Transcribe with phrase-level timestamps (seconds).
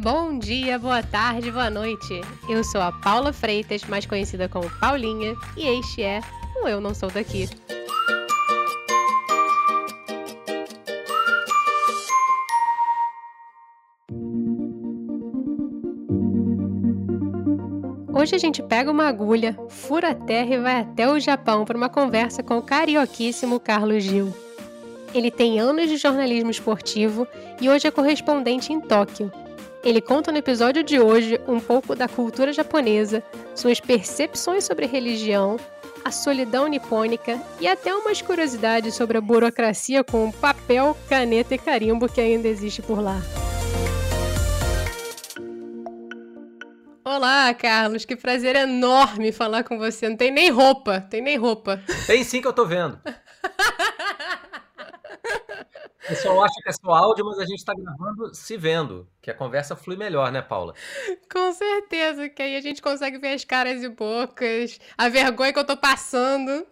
[0.00, 2.20] Bom dia, boa tarde, boa noite.
[2.48, 6.20] Eu sou a Paula Freitas, mais conhecida como Paulinha, e este é
[6.62, 7.48] o Eu Não Sou Daqui.
[18.14, 21.76] Hoje a gente pega uma agulha, fura a terra e vai até o Japão para
[21.76, 24.32] uma conversa com o carioquíssimo Carlos Gil.
[25.12, 27.26] Ele tem anos de jornalismo esportivo
[27.60, 29.32] e hoje é correspondente em Tóquio.
[29.82, 33.22] Ele conta no episódio de hoje um pouco da cultura japonesa,
[33.54, 35.56] suas percepções sobre religião,
[36.04, 42.08] a solidão nipônica e até umas curiosidades sobre a burocracia com papel, caneta e carimbo
[42.08, 43.20] que ainda existe por lá.
[47.04, 50.08] Olá, Carlos, que prazer enorme falar com você.
[50.08, 51.80] Não tem nem roupa, tem nem roupa.
[52.06, 53.00] Tem sim que eu tô vendo.
[56.08, 59.30] O pessoal acha que é só áudio, mas a gente está gravando se vendo, que
[59.30, 60.72] a conversa flui melhor, né, Paula?
[61.30, 65.58] Com certeza, que aí a gente consegue ver as caras e bocas, a vergonha que
[65.58, 66.66] eu tô passando.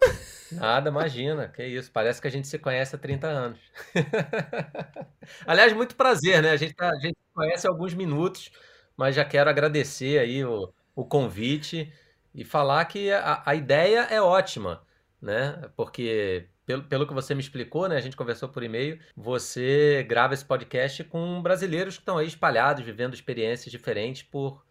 [0.51, 3.59] Nada, imagina, que isso, parece que a gente se conhece há 30 anos.
[5.45, 6.49] Aliás, muito prazer, né?
[6.49, 8.49] A gente, tá, a gente se conhece há alguns minutos,
[8.95, 11.93] mas já quero agradecer aí o, o convite
[12.33, 14.81] e falar que a, a ideia é ótima,
[15.21, 15.69] né?
[15.75, 17.95] Porque pelo, pelo que você me explicou, né?
[17.95, 18.99] A gente conversou por e-mail.
[19.15, 24.65] Você grava esse podcast com brasileiros que estão aí espalhados, vivendo experiências diferentes por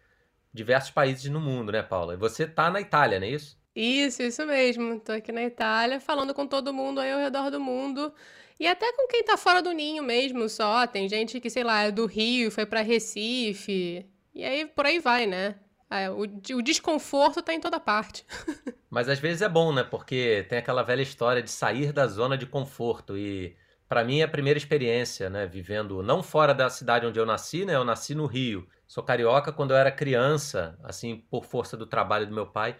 [0.53, 2.13] diversos países no mundo, né, Paula?
[2.13, 3.57] E você tá na Itália, não é isso?
[3.75, 4.99] Isso, isso mesmo.
[4.99, 8.13] Tô aqui na Itália, falando com todo mundo aí ao redor do mundo.
[8.59, 10.85] E até com quem tá fora do ninho mesmo, só.
[10.85, 14.05] Tem gente que, sei lá, é do Rio, foi para Recife.
[14.35, 15.55] E aí por aí vai, né?
[15.89, 18.25] É, o, o desconforto tá em toda parte.
[18.89, 19.83] Mas às vezes é bom, né?
[19.83, 23.17] Porque tem aquela velha história de sair da zona de conforto.
[23.17, 23.55] E
[23.87, 25.47] para mim é a primeira experiência, né?
[25.47, 27.75] Vivendo não fora da cidade onde eu nasci, né?
[27.75, 28.67] Eu nasci no Rio.
[28.85, 32.77] Sou carioca quando eu era criança, assim, por força do trabalho do meu pai.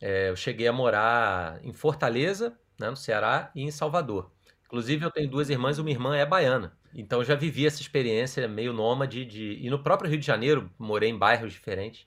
[0.00, 4.32] É, eu cheguei a morar em Fortaleza, né, no Ceará, e em Salvador.
[4.66, 6.76] Inclusive, eu tenho duas irmãs, uma irmã é baiana.
[6.94, 9.58] Então, eu já vivi essa experiência meio nômade de...
[9.60, 12.06] E no próprio Rio de Janeiro, morei em bairros diferentes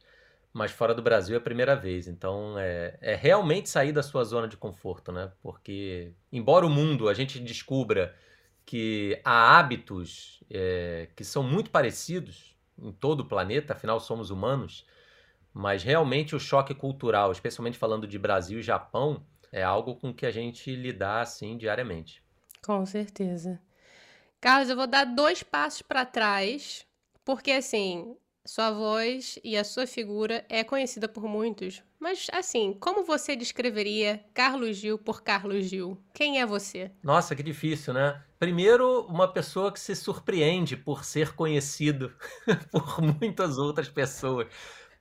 [0.55, 2.07] mas fora do Brasil é a primeira vez.
[2.07, 5.29] Então é, é realmente sair da sua zona de conforto, né?
[5.41, 8.15] Porque, embora o mundo a gente descubra
[8.65, 14.87] que há hábitos é, que são muito parecidos em todo o planeta, afinal somos humanos,
[15.53, 20.25] mas realmente o choque cultural, especialmente falando de Brasil e Japão, é algo com que
[20.25, 22.23] a gente lidar assim diariamente.
[22.65, 23.61] Com certeza.
[24.39, 26.87] Carlos, eu vou dar dois passos para trás,
[27.25, 28.15] porque assim,
[28.45, 34.23] sua voz e a sua figura é conhecida por muitos, mas assim, como você descreveria
[34.33, 35.97] Carlos Gil por Carlos Gil?
[36.13, 36.91] Quem é você?
[37.01, 38.21] Nossa, que difícil, né?
[38.37, 42.13] Primeiro, uma pessoa que se surpreende por ser conhecido
[42.71, 44.47] por muitas outras pessoas.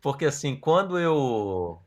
[0.01, 1.83] Porque assim, quando eu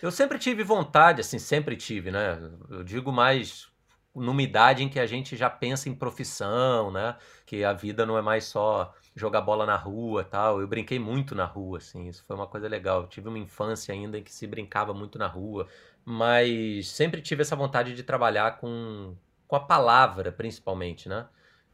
[0.00, 2.38] eu sempre tive vontade, assim, sempre tive, né?
[2.70, 3.68] Eu digo mais
[4.14, 7.16] numa idade em que a gente já pensa em profissão, né?
[7.46, 10.60] Que a vida não é mais só jogar bola na rua tal.
[10.60, 13.02] Eu brinquei muito na rua, assim, isso foi uma coisa legal.
[13.02, 15.66] Eu tive uma infância ainda em que se brincava muito na rua,
[16.04, 19.14] mas sempre tive essa vontade de trabalhar com,
[19.46, 21.26] com a palavra, principalmente, né?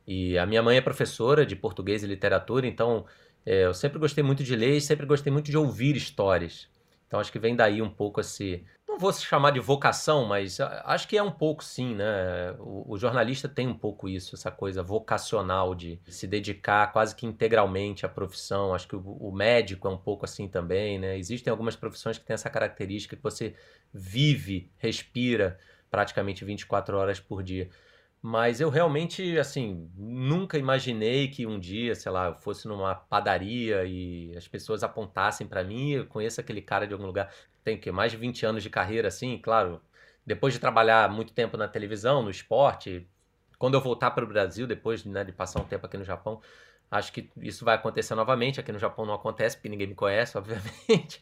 [0.07, 3.05] E a minha mãe é professora de português e literatura, então
[3.45, 6.69] é, eu sempre gostei muito de ler e sempre gostei muito de ouvir histórias.
[7.07, 8.65] Então acho que vem daí um pouco esse,
[8.97, 12.53] não vou chamar de vocação, mas acho que é um pouco sim, né?
[12.59, 17.27] O, o, jornalista tem um pouco isso, essa coisa vocacional de se dedicar quase que
[17.27, 18.75] integralmente à profissão.
[18.75, 21.19] Acho que o, o médico é um pouco assim também, né?
[21.19, 23.55] Existem algumas profissões que têm essa característica que você
[23.93, 25.59] vive, respira
[25.91, 27.69] praticamente 24 horas por dia.
[28.29, 33.85] Mas eu realmente, assim, nunca imaginei que um dia, sei lá, eu fosse numa padaria
[33.85, 37.33] e as pessoas apontassem para mim, eu conheço aquele cara de algum lugar.
[37.63, 39.81] Tem que mais de 20 anos de carreira, assim, claro.
[40.27, 43.07] Depois de trabalhar muito tempo na televisão, no esporte,
[43.61, 46.41] quando eu voltar para o Brasil, depois né, de passar um tempo aqui no Japão,
[46.91, 48.61] acho que isso vai acontecer novamente.
[48.61, 51.21] Aqui no Japão não acontece, porque ninguém me conhece, obviamente.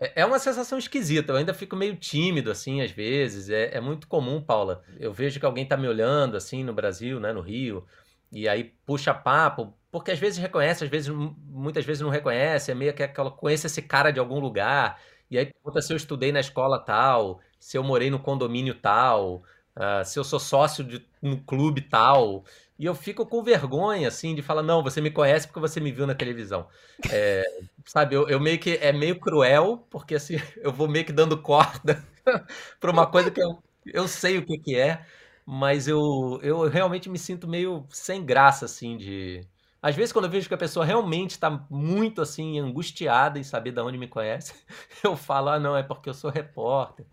[0.00, 1.32] É, é uma sensação esquisita.
[1.32, 3.48] Eu ainda fico meio tímido, assim, às vezes.
[3.50, 4.82] É, é muito comum, Paula.
[4.98, 7.84] Eu vejo que alguém tá me olhando, assim, no Brasil, né, no Rio,
[8.30, 12.70] e aí puxa papo, porque às vezes reconhece, às vezes, muitas vezes não reconhece.
[12.70, 15.00] É meio que aquela, conhece esse cara de algum lugar.
[15.30, 19.42] E aí pergunta se eu estudei na escola tal, se eu morei no condomínio tal,
[19.76, 22.44] uh, se eu sou sócio de um clube tal.
[22.78, 25.90] E eu fico com vergonha, assim, de falar, não, você me conhece porque você me
[25.90, 26.68] viu na televisão.
[27.10, 27.42] É,
[27.84, 31.40] sabe, eu, eu, meio que, é meio cruel, porque assim, eu vou meio que dando
[31.42, 32.04] corda
[32.80, 35.04] para uma coisa que eu, eu sei o que que é,
[35.44, 39.46] mas eu, eu realmente me sinto meio sem graça, assim, de...
[39.80, 43.70] Às vezes, quando eu vejo que a pessoa realmente está muito assim, angustiada em saber
[43.72, 44.52] de onde me conhece,
[45.02, 47.06] eu falo, ah, não, é porque eu sou repórter.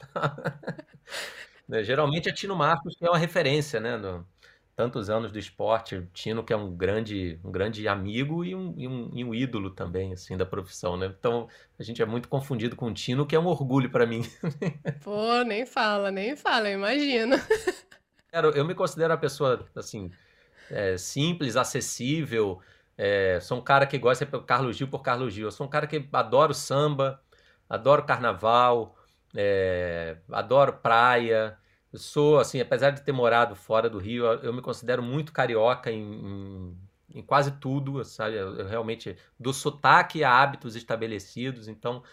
[1.67, 3.97] Né, geralmente é Tino Marcos, que é uma referência, né?
[3.97, 4.25] No,
[4.75, 8.87] tantos anos do esporte, Tino que é um grande, um grande amigo e um, e
[8.87, 11.05] um, e um ídolo também, assim, da profissão, né?
[11.17, 11.47] Então,
[11.79, 14.23] a gente é muito confundido com o Tino, que é um orgulho para mim.
[15.01, 17.37] Pô, nem fala, nem fala, imagina.
[18.53, 20.11] Eu me considero uma pessoa, assim,
[20.69, 22.59] é, simples, acessível.
[22.97, 25.45] É, sou um cara que gosta de Carlos Gil por Carlos Gil.
[25.45, 27.21] Eu sou um cara que adoro samba,
[27.69, 28.97] adoro carnaval,
[29.33, 31.57] é, adoro praia.
[31.95, 35.89] Eu sou, assim, apesar de ter morado fora do Rio, eu me considero muito carioca
[35.91, 36.77] em, em,
[37.15, 38.35] em quase tudo, sabe?
[38.35, 41.67] Eu, eu, realmente, do sotaque a hábitos estabelecidos.
[41.67, 42.03] Então,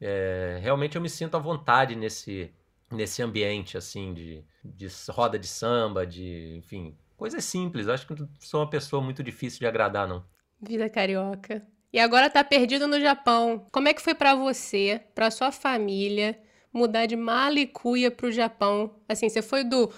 [0.00, 2.52] é, realmente eu me sinto à vontade nesse,
[2.90, 7.88] nesse ambiente, assim, de, de roda de samba, de, enfim, Coisas simples.
[7.88, 10.24] Acho que sou uma pessoa muito difícil de agradar, não.
[10.60, 11.62] Vida carioca.
[11.92, 13.66] E agora tá perdido no Japão.
[13.70, 16.38] Como é que foi para você, para sua família,
[16.74, 18.94] mudar de Malicuia pro Japão?
[19.08, 19.90] Assim, você foi do,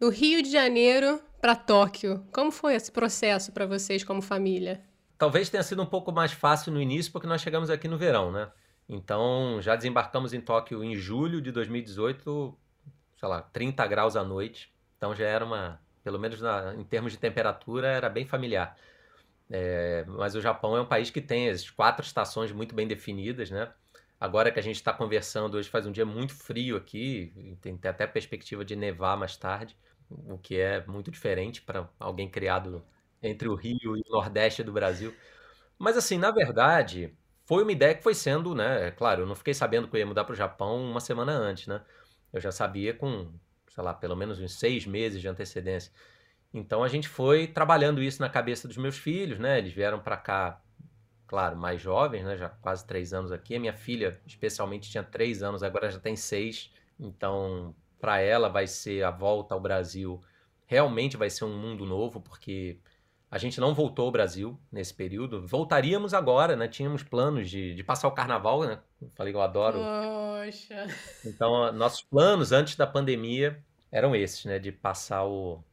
[0.00, 2.24] do Rio de Janeiro para Tóquio.
[2.32, 4.80] Como foi esse processo para vocês como família?
[5.18, 8.32] Talvez tenha sido um pouco mais fácil no início, porque nós chegamos aqui no verão,
[8.32, 8.50] né?
[8.88, 12.56] Então, já desembarcamos em Tóquio em julho de 2018,
[13.18, 14.72] sei lá, 30 graus à noite.
[14.96, 18.76] Então já era uma pelo menos na, em termos de temperatura, era bem familiar.
[19.50, 23.50] É, mas o Japão é um país que tem as quatro estações muito bem definidas,
[23.50, 23.72] né?
[24.20, 28.06] Agora que a gente está conversando, hoje faz um dia muito frio aqui, tem até
[28.06, 29.76] perspectiva de nevar mais tarde,
[30.08, 32.84] o que é muito diferente para alguém criado
[33.22, 35.14] entre o Rio e o Nordeste do Brasil.
[35.78, 37.16] Mas assim, na verdade,
[37.46, 38.90] foi uma ideia que foi sendo, né?
[38.92, 41.66] Claro, eu não fiquei sabendo que eu ia mudar para o Japão uma semana antes,
[41.66, 41.84] né?
[42.32, 43.32] Eu já sabia com
[43.68, 45.92] sei lá, pelo menos uns seis meses de antecedência.
[46.52, 49.58] Então a gente foi trabalhando isso na cabeça dos meus filhos, né?
[49.58, 50.62] Eles vieram para cá,
[51.26, 52.36] claro, mais jovens, né?
[52.36, 53.54] Já quase três anos aqui.
[53.56, 56.70] A minha filha, especialmente, tinha três anos, agora já tem seis.
[56.98, 60.20] Então, para ela vai ser a volta ao Brasil.
[60.66, 62.78] Realmente vai ser um mundo novo, porque
[63.30, 65.46] a gente não voltou ao Brasil nesse período.
[65.46, 66.68] Voltaríamos agora, né?
[66.68, 68.78] Tínhamos planos de, de passar o carnaval, né?
[69.16, 69.80] Falei que eu adoro.
[69.80, 70.86] Poxa.
[71.24, 73.60] Então, nossos planos antes da pandemia
[73.90, 74.58] eram esses, né?
[74.58, 75.64] De passar o.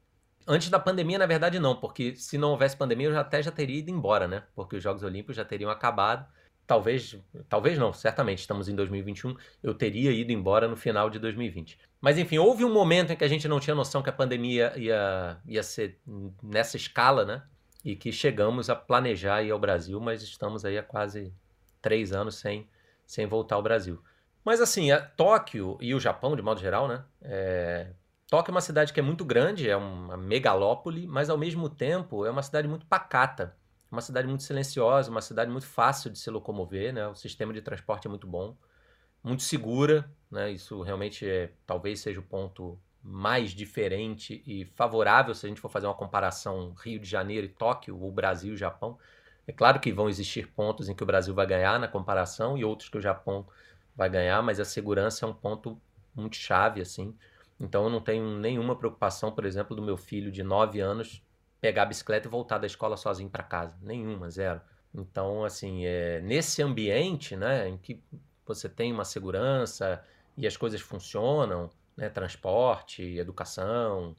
[0.48, 3.80] Antes da pandemia, na verdade, não, porque se não houvesse pandemia, eu até já teria
[3.80, 4.44] ido embora, né?
[4.56, 6.26] Porque os Jogos Olímpicos já teriam acabado.
[6.66, 7.18] Talvez,
[7.50, 11.78] talvez não, certamente, estamos em 2021, eu teria ido embora no final de 2020.
[12.00, 14.74] Mas enfim, houve um momento em que a gente não tinha noção que a pandemia
[14.78, 16.00] ia, ia ser
[16.42, 17.44] nessa escala, né?
[17.84, 21.34] E que chegamos a planejar ir ao Brasil, mas estamos aí há quase
[21.82, 22.70] três anos sem,
[23.06, 24.02] sem voltar ao Brasil.
[24.44, 27.04] Mas assim, Tóquio e o Japão, de modo geral, né?
[27.22, 27.92] É...
[28.32, 32.26] Tóquio é uma cidade que é muito grande, é uma megalópole, mas ao mesmo tempo
[32.26, 33.56] é uma cidade muito pacata,
[33.92, 37.08] uma cidade muito silenciosa, uma cidade muito fácil de se locomover, né?
[37.08, 38.58] O sistema de transporte é muito bom
[39.24, 40.52] muito segura, né?
[40.52, 45.70] Isso realmente é, talvez seja o ponto mais diferente e favorável se a gente for
[45.70, 48.98] fazer uma comparação Rio de Janeiro e Tóquio, ou Brasil e Japão.
[49.48, 52.64] É claro que vão existir pontos em que o Brasil vai ganhar na comparação e
[52.64, 53.48] outros que o Japão
[53.96, 55.80] vai ganhar, mas a segurança é um ponto
[56.16, 57.16] muito chave assim.
[57.62, 61.24] Então eu não tenho nenhuma preocupação, por exemplo, do meu filho de 9 anos
[61.62, 64.60] pegar a bicicleta e voltar da escola sozinho para casa, nenhuma, zero.
[64.94, 68.02] Então, assim, é, nesse ambiente, né, em que
[68.46, 70.04] você tem uma segurança
[70.36, 72.10] e as coisas funcionam, né?
[72.10, 74.16] transporte, educação,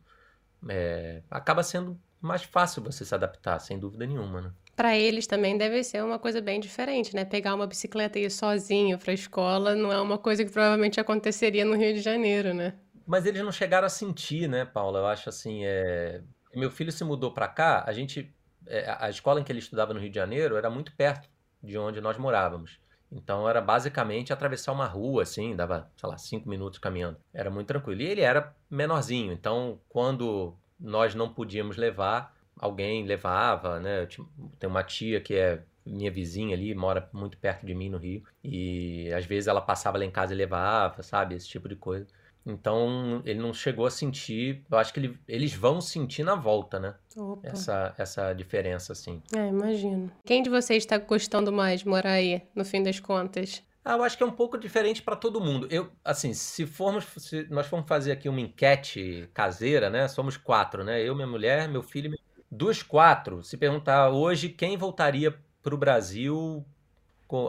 [0.69, 4.41] é, acaba sendo mais fácil você se adaptar, sem dúvida nenhuma.
[4.41, 4.53] Né?
[4.77, 7.25] Para eles também deve ser uma coisa bem diferente, né?
[7.25, 11.01] Pegar uma bicicleta e ir sozinho para a escola não é uma coisa que provavelmente
[11.01, 12.75] aconteceria no Rio de Janeiro, né?
[13.13, 15.01] Mas eles não chegaram a sentir, né, Paula?
[15.01, 16.23] Eu acho assim, é...
[16.55, 18.35] meu filho se mudou para cá, a gente,
[18.67, 21.29] é, a escola em que ele estudava no Rio de Janeiro era muito perto
[21.63, 22.81] de onde nós morávamos.
[23.13, 27.19] Então era basicamente atravessar uma rua, assim, dava, sei lá, cinco minutos caminhando.
[27.35, 28.01] Era muito tranquilo.
[28.01, 34.09] E ele era menorzinho, então quando nós não podíamos levar, alguém levava, né?
[34.59, 38.23] Tem uma tia que é minha vizinha ali, mora muito perto de mim no Rio,
[38.43, 41.35] e às vezes ela passava lá em casa e levava, sabe?
[41.35, 42.07] Esse tipo de coisa.
[42.45, 44.65] Então ele não chegou a sentir.
[44.71, 46.95] Eu acho que ele, eles vão sentir na volta, né?
[47.17, 47.49] Opa.
[47.49, 49.23] Essa, essa diferença, assim.
[49.35, 50.11] É, imagino.
[50.25, 53.63] Quem de vocês está gostando mais de morar aí, no fim das contas?
[53.85, 55.67] Ah, eu acho que é um pouco diferente para todo mundo.
[55.71, 60.07] Eu, assim, se formos, se nós formos fazer aqui uma enquete caseira, né?
[60.09, 61.03] Somos quatro, né?
[61.03, 62.11] Eu, minha mulher, meu filho.
[62.11, 62.19] Meu...
[62.51, 66.65] Dos quatro, se perguntar hoje quem voltaria para o Brasil,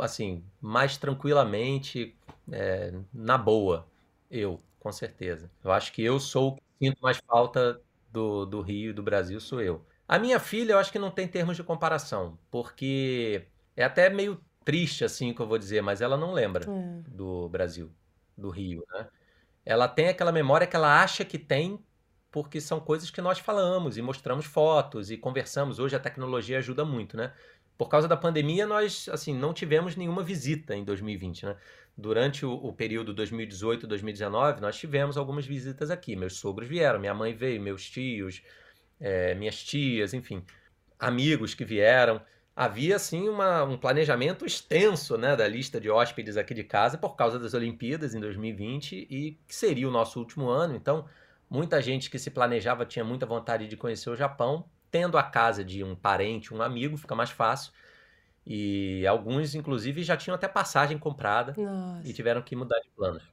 [0.02, 2.16] assim, mais tranquilamente,
[2.52, 3.86] é, na boa,
[4.32, 5.52] eu com certeza.
[5.64, 9.04] Eu acho que eu sou o que sinto mais falta do, do Rio e do
[9.04, 9.86] Brasil, sou eu.
[10.08, 14.44] A minha filha, eu acho que não tem termos de comparação, porque é até meio
[14.66, 17.04] triste, assim, que eu vou dizer, mas ela não lembra É.
[17.08, 17.96] do Brasil,
[18.38, 19.10] do Rio, né?
[19.66, 21.86] Ela tem aquela memória que ela acha que tem,
[22.32, 25.80] porque são coisas que nós falamos e mostramos fotos e conversamos.
[25.80, 27.34] Hoje a tecnologia ajuda muito, né?
[27.78, 31.58] Por causa da pandemia, nós, assim, não tivemos nenhuma visita em 2020, né?
[31.98, 36.16] Durante o, o período 2018, 2019, nós tivemos algumas visitas aqui.
[36.16, 38.42] Meus sogros vieram, minha mãe veio, meus tios,
[39.00, 40.44] eh, minhas tias, enfim,
[41.00, 42.22] amigos que vieram.
[42.56, 47.16] Havia, assim, uma- um planejamento extenso, né, da lista de hóspedes aqui de casa por
[47.16, 50.76] causa das Olimpíadas em 2020 e que seria o nosso último ano.
[50.76, 51.08] Então,
[51.50, 54.66] muita gente que se planejava tinha muita vontade de conhecer o Japão.
[54.92, 57.74] Tendo a casa de um parente, um amigo, fica mais fácil.
[58.46, 62.08] E alguns, inclusive, já tinham até passagem comprada Nossa.
[62.08, 63.24] e tiveram que mudar de planos.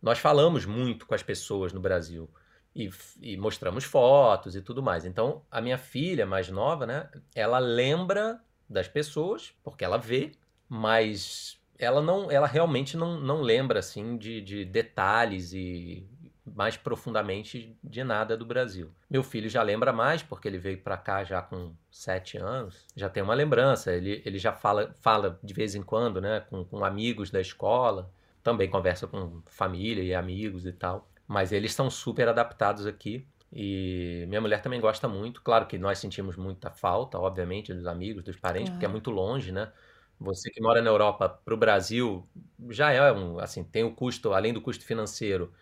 [0.00, 2.28] Nós falamos muito com as pessoas no Brasil
[2.74, 5.04] e, e mostramos fotos e tudo mais.
[5.04, 10.32] Então, a minha filha mais nova, né, ela lembra das pessoas, porque ela vê,
[10.68, 16.06] mas ela não, ela realmente não, não lembra assim de, de detalhes e
[16.44, 18.90] mais profundamente de nada do Brasil.
[19.08, 23.08] Meu filho já lembra mais, porque ele veio para cá já com sete anos, já
[23.08, 23.92] tem uma lembrança.
[23.92, 28.10] Ele, ele já fala, fala de vez em quando, né, com, com amigos da escola
[28.42, 31.08] também conversa com família e amigos e tal.
[31.26, 33.26] Mas eles são super adaptados aqui.
[33.52, 35.42] E minha mulher também gosta muito.
[35.42, 39.52] Claro que nós sentimos muita falta, obviamente, dos amigos, dos parentes, porque é muito longe,
[39.52, 39.70] né?
[40.18, 42.26] Você que mora na Europa para o Brasil
[42.70, 45.52] já é um, assim, tem o custo, além do custo financeiro,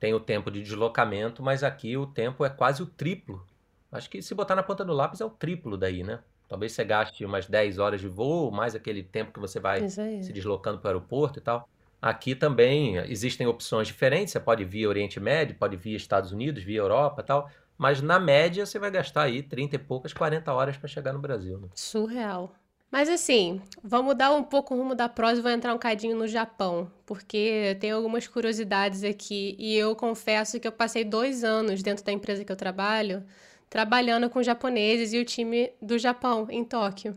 [0.00, 3.46] tem o tempo de deslocamento, mas aqui o tempo é quase o triplo.
[3.92, 6.20] Acho que se botar na ponta do lápis é o triplo daí, né?
[6.48, 10.32] Talvez você gaste umas 10 horas de voo, mais aquele tempo que você vai se
[10.32, 11.68] deslocando para o aeroporto e tal.
[12.02, 14.32] Aqui também existem opções diferentes.
[14.32, 17.50] Você pode vir Oriente Médio, pode vir Estados Unidos, via Europa e tal.
[17.76, 21.18] Mas na média você vai gastar aí 30 e poucas, 40 horas para chegar no
[21.18, 21.58] Brasil.
[21.58, 21.68] Né?
[21.74, 22.54] Surreal.
[22.90, 26.16] Mas assim, vamos mudar um pouco o rumo da prosa e vou entrar um cadinho
[26.16, 31.82] no Japão, porque tem algumas curiosidades aqui e eu confesso que eu passei dois anos
[31.84, 33.24] dentro da empresa que eu trabalho,
[33.68, 37.16] trabalhando com japoneses e o time do Japão em Tóquio.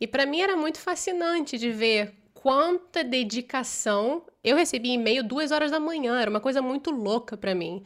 [0.00, 4.22] E para mim era muito fascinante de ver quanta dedicação.
[4.44, 7.82] Eu recebi e-mail duas horas da manhã, era uma coisa muito louca para mim.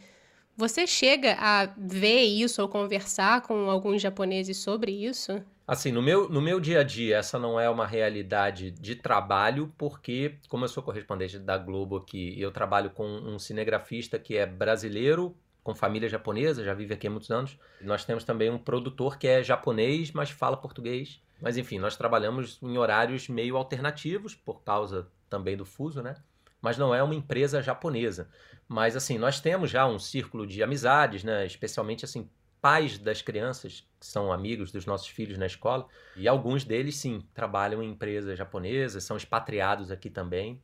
[0.56, 5.42] Você chega a ver isso ou conversar com alguns japoneses sobre isso?
[5.66, 9.72] Assim, no meu, no meu dia a dia, essa não é uma realidade de trabalho,
[9.78, 14.44] porque, como eu sou correspondente da Globo aqui, eu trabalho com um cinegrafista que é
[14.44, 17.56] brasileiro, com família japonesa, já vive aqui há muitos anos.
[17.80, 21.22] Nós temos também um produtor que é japonês, mas fala português.
[21.40, 26.16] Mas enfim, nós trabalhamos em horários meio alternativos, por causa também do fuso, né?
[26.60, 28.28] Mas não é uma empresa japonesa.
[28.72, 31.44] Mas assim, nós temos já um círculo de amizades, né?
[31.44, 32.28] Especialmente assim,
[32.60, 35.86] pais das crianças que são amigos dos nossos filhos na escola.
[36.16, 40.62] E alguns deles, sim, trabalham em empresas japonesas, são expatriados aqui também.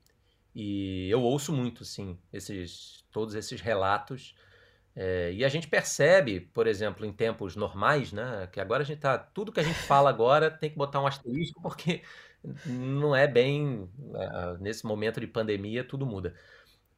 [0.54, 4.34] E eu ouço muito, sim, esses, todos esses relatos.
[4.96, 9.00] É, e a gente percebe, por exemplo, em tempos normais, né, que agora a gente
[9.00, 12.02] tá, tudo que a gente fala agora tem que botar um asterisco porque
[12.66, 16.34] não é bem, é, nesse momento de pandemia tudo muda.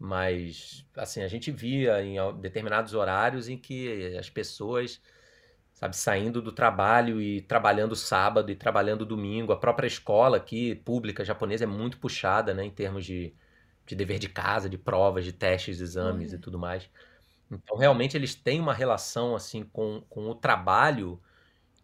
[0.02, 4.98] Mas, assim, a gente via em determinados horários em que as pessoas,
[5.74, 9.52] sabe, saindo do trabalho e trabalhando sábado e trabalhando domingo.
[9.52, 13.34] A própria escola aqui, pública japonesa, é muito puxada, né, em termos de,
[13.86, 16.42] de dever de casa, de provas, de testes, exames e Olha.
[16.42, 16.88] tudo mais.
[17.50, 21.20] Então, realmente, eles têm uma relação, assim, com, com o trabalho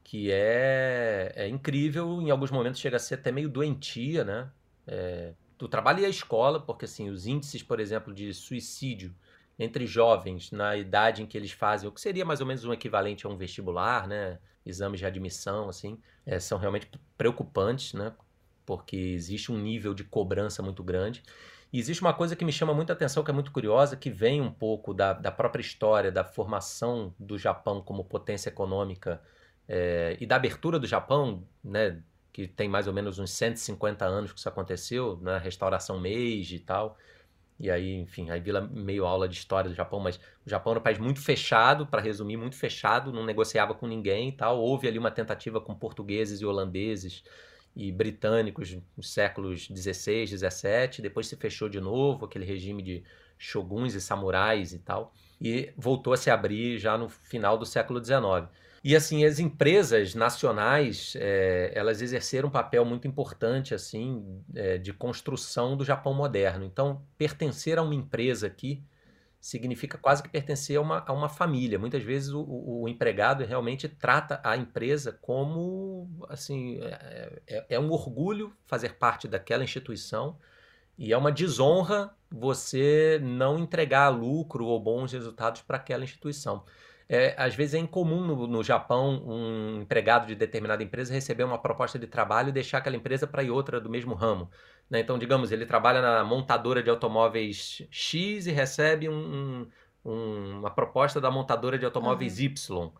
[0.03, 2.23] que é, é incrível.
[2.23, 4.51] Em alguns momentos chega a ser até meio doentia, né?
[4.87, 9.15] É, do trabalho e a escola, porque, assim, os índices, por exemplo, de suicídio
[9.59, 12.73] entre jovens na idade em que eles fazem, o que seria mais ou menos um
[12.73, 14.39] equivalente a um vestibular, né?
[14.65, 18.13] Exames de admissão, assim, é, são realmente preocupantes, né?
[18.67, 21.23] Porque existe um nível de cobrança muito grande.
[21.73, 24.41] E existe uma coisa que me chama muita atenção, que é muito curiosa, que vem
[24.41, 29.23] um pouco da, da própria história da formação do Japão como potência econômica
[29.69, 32.03] é, e da abertura do Japão, né?
[32.37, 36.57] Que tem mais ou menos uns 150 anos que isso aconteceu, na né, restauração Meiji
[36.57, 36.99] e tal.
[37.59, 40.81] E aí, enfim, aí vira meio aula de história do Japão, mas o Japão era
[40.81, 44.61] um país muito fechado, para resumir, muito fechado, não negociava com ninguém e tal.
[44.61, 47.25] Houve ali uma tentativa com portugueses e holandeses
[47.75, 53.02] e britânicos nos séculos 16, 17, depois se fechou de novo, aquele regime de
[53.38, 57.99] shoguns e samurais e tal, e voltou a se abrir já no final do século
[57.99, 58.47] 19.
[58.87, 64.93] E assim, as empresas nacionais, é, elas exerceram um papel muito importante assim é, de
[64.93, 66.64] construção do Japão moderno.
[66.64, 68.81] Então, pertencer a uma empresa aqui
[69.40, 71.81] significa quase que pertencer a uma, a uma família.
[71.81, 77.90] Muitas vezes o, o, empregado realmente trata a empresa como assim é, é, é, um
[77.90, 80.38] orgulho fazer parte daquela instituição
[80.97, 86.64] e é uma desonra você não entregar lucro ou bons resultados para aquela instituição.
[87.09, 91.59] É, às vezes é incomum no, no, Japão um empregado de determinada empresa receber uma
[91.59, 94.51] proposta de trabalho e deixar aquela empresa para ir outra do mesmo ramo.
[94.91, 95.01] Né?
[95.01, 99.69] Então, digamos, ele trabalha na montadora de automóveis X e recebe um,
[100.05, 102.45] um, uma proposta da montadora de automóveis uhum.
[102.45, 102.93] Y.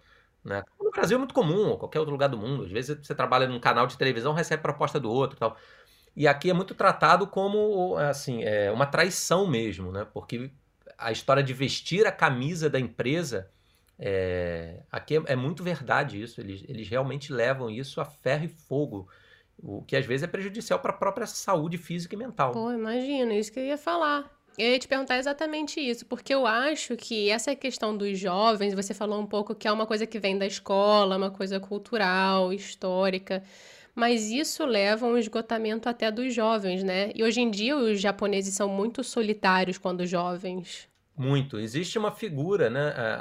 [0.45, 0.63] Né?
[0.81, 2.65] No Brasil é muito comum, ou qualquer outro lugar do mundo.
[2.65, 5.57] Às vezes você trabalha num canal de televisão, recebe proposta do outro tal.
[6.15, 10.07] E aqui é muito tratado como assim, é uma traição mesmo, né?
[10.15, 10.51] Porque
[10.97, 13.51] a história de vestir a camisa da empresa
[13.99, 16.41] é, aqui é, é, muito verdade isso.
[16.41, 19.09] Eles, eles realmente levam isso a ferro e fogo.
[19.59, 22.53] O que às vezes é prejudicial para a própria saúde física e mental.
[22.53, 24.31] Pô, imagina, isso que eu ia falar.
[24.59, 28.95] Eu ia te perguntar exatamente isso, porque eu acho que essa questão dos jovens, você
[28.95, 33.43] falou um pouco que é uma coisa que vem da escola, uma coisa cultural, histórica,
[33.95, 37.13] mas isso leva a um esgotamento até dos jovens, né?
[37.15, 40.89] E hoje em dia os japoneses são muito solitários quando jovens.
[41.17, 41.59] Muito.
[41.59, 42.91] Existe uma figura, né?
[42.91, 43.15] A,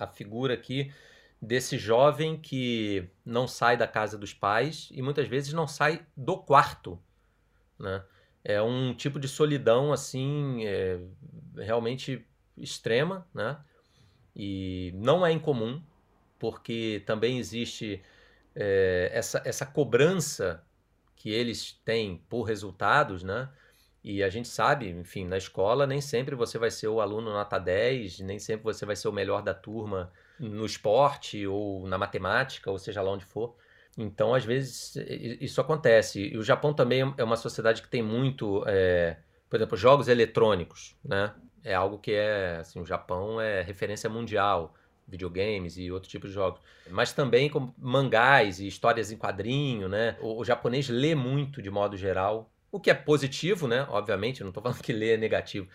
[0.00, 0.92] a, a figura aqui
[1.40, 6.38] desse jovem que não sai da casa dos pais e muitas vezes não sai do
[6.38, 6.98] quarto,
[7.78, 8.02] né?
[8.44, 11.00] É um tipo de solidão assim é,
[11.56, 13.58] realmente extrema, né?
[14.34, 15.82] E não é incomum,
[16.38, 18.02] porque também existe
[18.54, 20.64] é, essa, essa cobrança
[21.16, 23.48] que eles têm por resultados, né?
[24.04, 27.58] E a gente sabe, enfim, na escola nem sempre você vai ser o aluno nota
[27.58, 32.70] 10, nem sempre você vai ser o melhor da turma no esporte ou na matemática,
[32.70, 33.54] ou seja lá onde for.
[33.96, 34.96] Então, às vezes,
[35.40, 36.32] isso acontece.
[36.32, 39.18] E o Japão também é uma sociedade que tem muito, é,
[39.48, 41.34] por exemplo, jogos eletrônicos, né?
[41.62, 44.74] É algo que é, assim, o Japão é referência mundial,
[45.06, 46.60] videogames e outro tipo de jogos.
[46.90, 50.16] Mas também com mangás e histórias em quadrinho, né?
[50.20, 53.86] O, o japonês lê muito de modo geral, o que é positivo, né?
[53.90, 55.68] Obviamente, não estou falando que ler é negativo.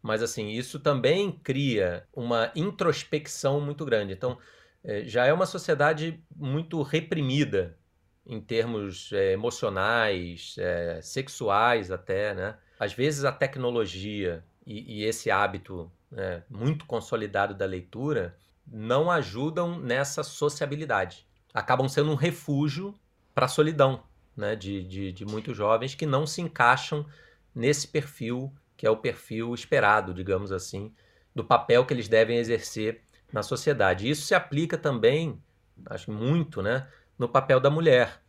[0.00, 4.12] Mas, assim, isso também cria uma introspecção muito grande.
[4.12, 4.38] Então,
[4.84, 7.76] é, já é uma sociedade muito reprimida
[8.24, 12.56] em termos é, emocionais, é, sexuais até, né?
[12.78, 18.36] Às vezes a tecnologia e, e esse hábito né, muito consolidado da leitura
[18.66, 21.26] não ajudam nessa sociabilidade.
[21.52, 22.94] Acabam sendo um refúgio
[23.34, 24.02] para a solidão,
[24.36, 27.06] né, de, de, de muitos jovens que não se encaixam
[27.54, 30.92] nesse perfil que é o perfil esperado, digamos assim,
[31.34, 34.08] do papel que eles devem exercer na sociedade.
[34.08, 35.40] Isso se aplica também,
[35.86, 36.86] acho muito, né,
[37.18, 38.20] no papel da mulher.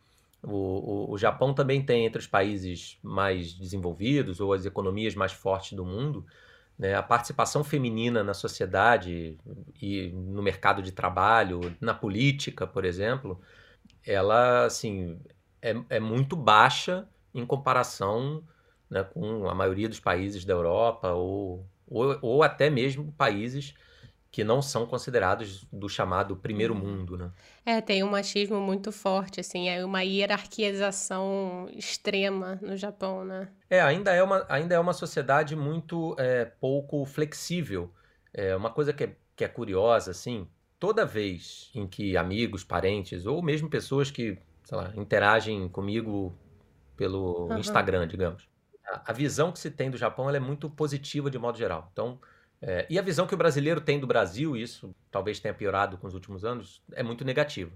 [0.42, 5.32] O, o, o, Japão também tem entre os países mais desenvolvidos ou as economias mais
[5.32, 6.24] fortes do mundo,
[6.78, 9.36] né, a participação feminina na sociedade
[9.80, 13.40] e no mercado de trabalho, na política, por exemplo,
[14.06, 15.18] ela assim
[15.66, 18.42] é, é muito baixa em comparação
[18.88, 23.74] né, com a maioria dos países da Europa ou, ou, ou, até mesmo países
[24.30, 26.80] que não são considerados do chamado primeiro uhum.
[26.80, 27.32] mundo, né?
[27.64, 33.48] É, tem um machismo muito forte, assim, é uma hierarquização extrema no Japão, né?
[33.70, 37.90] É, ainda é uma, ainda é uma sociedade muito é, pouco flexível.
[38.32, 40.46] É uma coisa que é, que é curiosa, assim,
[40.78, 46.36] toda vez em que amigos, parentes ou mesmo pessoas que sei lá, interagem comigo
[46.96, 47.58] pelo uhum.
[47.58, 48.48] Instagram, digamos.
[48.84, 51.88] A, a, visão que se tem do Japão é muito positiva de modo geral.
[51.92, 52.18] Então,
[52.60, 56.08] é, e a visão que o brasileiro tem do Brasil, isso talvez tenha piorado com
[56.08, 57.70] os últimos anos, é muito negativa.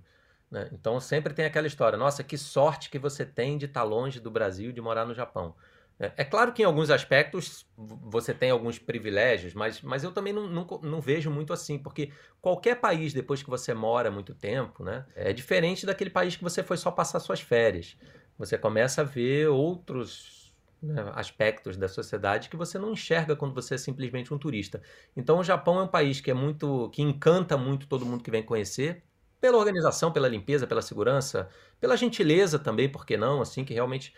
[0.51, 0.69] Né?
[0.73, 4.31] Então sempre tem aquela história, nossa, que sorte que você tem de estar longe do
[4.31, 5.55] Brasil e de morar no Japão.
[6.01, 10.33] É, é claro que em alguns aspectos você tem alguns privilégios, mas, mas eu também
[10.33, 12.11] não, não, não, vejo muito assim, porque
[12.41, 16.63] qualquer país, depois que você mora muito tempo, né, é diferente daquele país que você
[16.63, 17.97] foi só passar suas férias.
[18.39, 23.75] Você começa a ver outros né, aspectos da sociedade que você não enxerga quando você
[23.75, 24.81] é simplesmente um turista.
[25.15, 26.89] Então o Japão é um país que é muito.
[26.91, 29.03] que encanta muito todo mundo que vem conhecer,
[29.41, 31.49] pela organização, pela limpeza, pela segurança,
[31.81, 33.41] pela gentileza também, por que não?
[33.41, 34.13] Assim, que realmente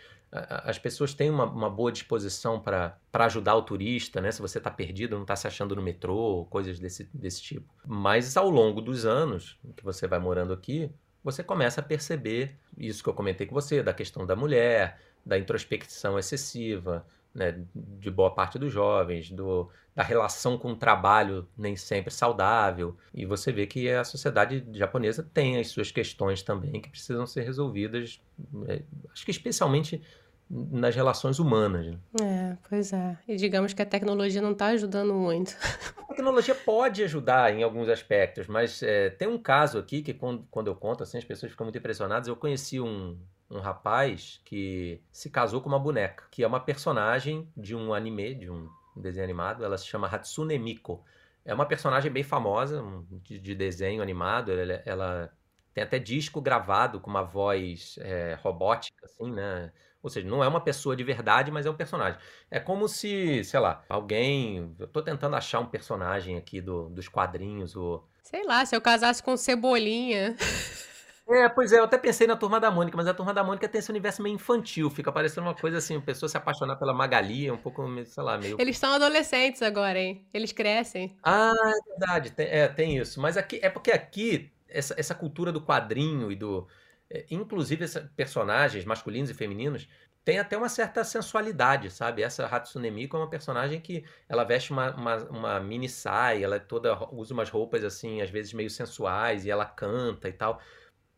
[0.65, 4.31] as pessoas têm uma, uma boa disposição para ajudar o turista, né?
[4.31, 7.71] Se você está perdido, não está se achando no metrô, coisas desse, desse tipo.
[7.85, 10.91] Mas ao longo dos anos que você vai morando aqui,
[11.23, 15.37] você começa a perceber isso que eu comentei com você, da questão da mulher, da
[15.37, 21.75] introspecção excessiva, né, de boa parte dos jovens, do, da relação com o trabalho nem
[21.75, 22.95] sempre saudável.
[23.13, 27.41] E você vê que a sociedade japonesa tem as suas questões também que precisam ser
[27.41, 28.21] resolvidas,
[28.67, 30.01] é, acho que especialmente
[30.49, 31.87] nas relações humanas.
[31.87, 31.97] Né?
[32.21, 33.17] É, pois é.
[33.27, 35.55] E digamos que a tecnologia não está ajudando muito.
[35.97, 40.45] A tecnologia pode ajudar em alguns aspectos, mas é, tem um caso aqui que quando,
[40.51, 42.27] quando eu conto, assim, as pessoas ficam muito impressionadas.
[42.27, 43.17] Eu conheci um,
[43.53, 48.35] um rapaz que se casou com uma boneca, que é uma personagem de um anime,
[48.35, 49.63] de um desenho animado.
[49.63, 51.03] Ela se chama Hatsune Miko.
[51.45, 52.83] É uma personagem bem famosa
[53.23, 54.51] de, de desenho animado.
[54.51, 55.33] Ela, ela,
[55.73, 59.71] tem até disco gravado com uma voz é, robótica, assim, né?
[60.01, 62.19] Ou seja, não é uma pessoa de verdade, mas é um personagem.
[62.51, 64.75] É como se, sei lá, alguém.
[64.77, 67.75] Eu tô tentando achar um personagem aqui do, dos quadrinhos.
[67.75, 68.07] Ou...
[68.21, 70.35] Sei lá, se eu casasse com Cebolinha.
[71.27, 73.67] É, pois é, eu até pensei na Turma da Mônica, mas a Turma da Mônica
[73.67, 76.93] tem esse universo meio infantil, fica parecendo uma coisa assim, a pessoa se apaixonar pela
[76.93, 78.57] Magali, é um pouco, sei lá, meio...
[78.59, 80.27] Eles são adolescentes agora, hein?
[80.33, 81.15] Eles crescem.
[81.23, 83.21] Ah, é verdade, tem, é, tem isso.
[83.21, 86.67] Mas aqui, é porque aqui, essa, essa cultura do quadrinho e do
[87.13, 89.87] é, inclusive personagens masculinos e femininos,
[90.25, 92.23] tem até uma certa sensualidade, sabe?
[92.23, 96.59] Essa Hatsune Miku é uma personagem que ela veste uma, uma, uma, mini saia, ela
[96.59, 100.59] toda usa umas roupas assim, às vezes meio sensuais, e ela canta e tal.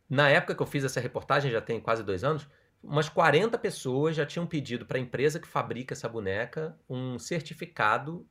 [0.09, 2.47] Na época que eu fiz essa reportagem, já tem quase dois anos,
[2.83, 8.27] umas 40 pessoas já tinham pedido para a empresa que fabrica essa boneca um certificado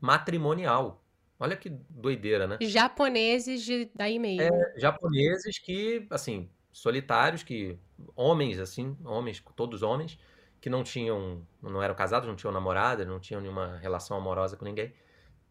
[0.00, 1.04] matrimonial.
[1.38, 2.58] Olha que doideira, né?
[2.60, 4.42] Japoneses de daí mesmo.
[4.42, 7.78] É, japoneses que, assim, solitários que
[8.16, 10.18] homens assim, homens, todos homens
[10.60, 14.64] que não tinham, não eram casados, não tinham namorada, não tinham nenhuma relação amorosa com
[14.64, 14.92] ninguém,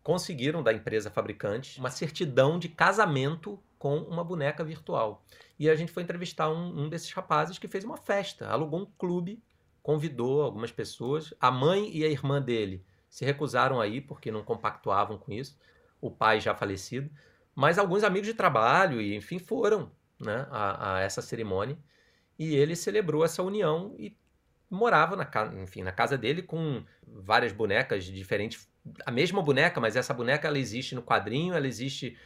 [0.04, 5.26] conseguiram da empresa fabricante uma certidão de casamento com uma boneca virtual.
[5.60, 8.86] E a gente foi entrevistar um, um desses rapazes que fez uma festa, alugou um
[8.98, 9.42] clube,
[9.82, 15.18] convidou algumas pessoas, a mãe e a irmã dele se recusaram aí porque não compactuavam
[15.18, 15.58] com isso,
[16.02, 17.10] o pai já falecido,
[17.56, 21.78] mas alguns amigos de trabalho e enfim foram né, a, a, essa cerimônia.
[22.38, 24.16] E ele celebrou essa união e
[24.70, 25.28] morava na,
[25.62, 28.70] enfim, na casa dele com várias bonecas diferentes,
[29.06, 32.18] a mesma boneca, mas essa boneca ela existe no quadrinho, ela existe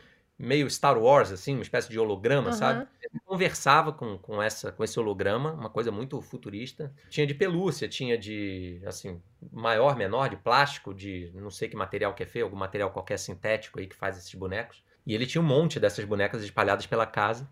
[0.42, 2.54] meio Star Wars, assim, uma espécie de holograma, uhum.
[2.54, 2.88] sabe?
[3.02, 6.94] Ele conversava com, com, essa, com esse holograma, uma coisa muito futurista.
[7.10, 12.14] Tinha de pelúcia, tinha de, assim, maior, menor, de plástico, de não sei que material
[12.14, 14.84] que é feio, algum material qualquer sintético aí que faz esses bonecos.
[15.06, 17.50] E ele tinha um monte dessas bonecas espalhadas pela casa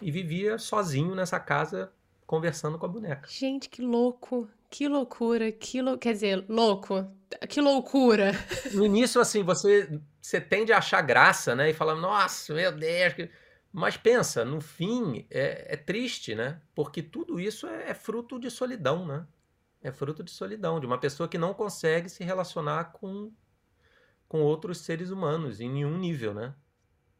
[0.00, 1.92] e vivia sozinho nessa casa
[2.26, 3.28] conversando com a boneca.
[3.28, 4.48] Gente, que louco.
[4.70, 5.96] Que loucura, que lou...
[5.96, 7.10] quer dizer, louco.
[7.48, 8.32] Que loucura.
[8.72, 11.70] No início, assim, você, você tende a achar graça, né?
[11.70, 13.30] E falar, nossa, meu Deus.
[13.72, 16.60] Mas pensa, no fim, é, é, triste, né?
[16.74, 19.26] Porque tudo isso é, é fruto de solidão, né?
[19.82, 23.32] É fruto de solidão, de uma pessoa que não consegue se relacionar com,
[24.26, 26.54] com outros seres humanos em nenhum nível, né?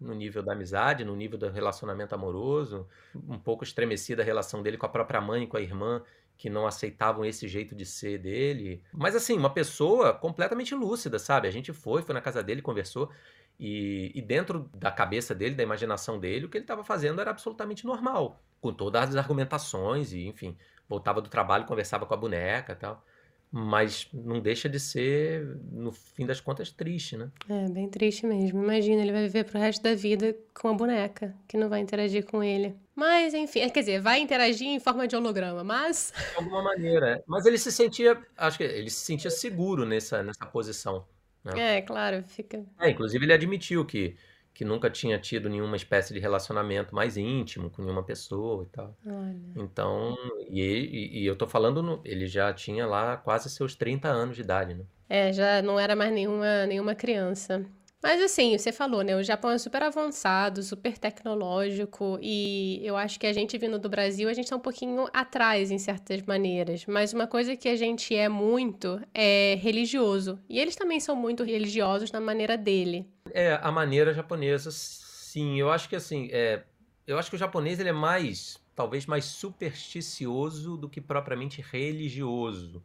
[0.01, 4.79] no nível da amizade, no nível do relacionamento amoroso, um pouco estremecida a relação dele
[4.79, 6.03] com a própria mãe, com a irmã,
[6.39, 8.81] que não aceitavam esse jeito de ser dele.
[8.93, 11.49] Mas assim, uma pessoa completamente lúcida, sabe?
[11.49, 13.11] A gente foi, foi na casa dele, conversou,
[13.59, 17.31] e, e dentro da cabeça dele, da imaginação dele, o que ele estava fazendo era
[17.31, 20.57] absolutamente normal, com todas as argumentações, e enfim,
[20.89, 23.05] voltava do trabalho, conversava com a boneca e tal
[23.51, 27.31] mas não deixa de ser, no fim das contas, triste, né?
[27.49, 28.63] É, bem triste mesmo.
[28.63, 32.27] Imagina, ele vai viver pro resto da vida com a boneca, que não vai interagir
[32.27, 32.75] com ele.
[32.99, 36.13] Mas, enfim, quer dizer, vai interagir em forma de holograma, mas...
[36.31, 37.23] De alguma maneira, é.
[37.29, 41.07] Mas ele se sentia, acho que ele se sentia seguro nessa, nessa posição.
[41.45, 41.77] Né?
[41.77, 42.67] É, claro, fica...
[42.81, 44.17] É, inclusive ele admitiu que
[44.53, 48.97] que nunca tinha tido nenhuma espécie de relacionamento mais íntimo com nenhuma pessoa e tal.
[49.07, 49.37] Olha.
[49.55, 50.17] Então,
[50.51, 54.43] e, e, eu tô falando, no, ele já tinha lá quase seus 30 anos de
[54.43, 54.85] idade, né?
[55.09, 57.65] É, já não era mais nenhuma, nenhuma criança.
[58.01, 59.17] Mas assim, você falou, né?
[59.17, 63.89] O Japão é super avançado, super tecnológico, e eu acho que a gente vindo do
[63.89, 66.87] Brasil, a gente tá um pouquinho atrás em certas maneiras.
[66.87, 70.39] Mas uma coisa que a gente é muito é religioso.
[70.49, 73.05] E eles também são muito religiosos na maneira dele.
[73.33, 75.59] É, a maneira japonesa, sim.
[75.59, 76.63] Eu acho que assim, é,
[77.05, 82.81] eu acho que o japonês ele é mais, talvez mais supersticioso do que propriamente religioso.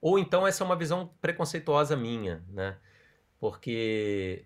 [0.00, 2.76] Ou então essa é uma visão preconceituosa minha, né?
[3.38, 4.44] Porque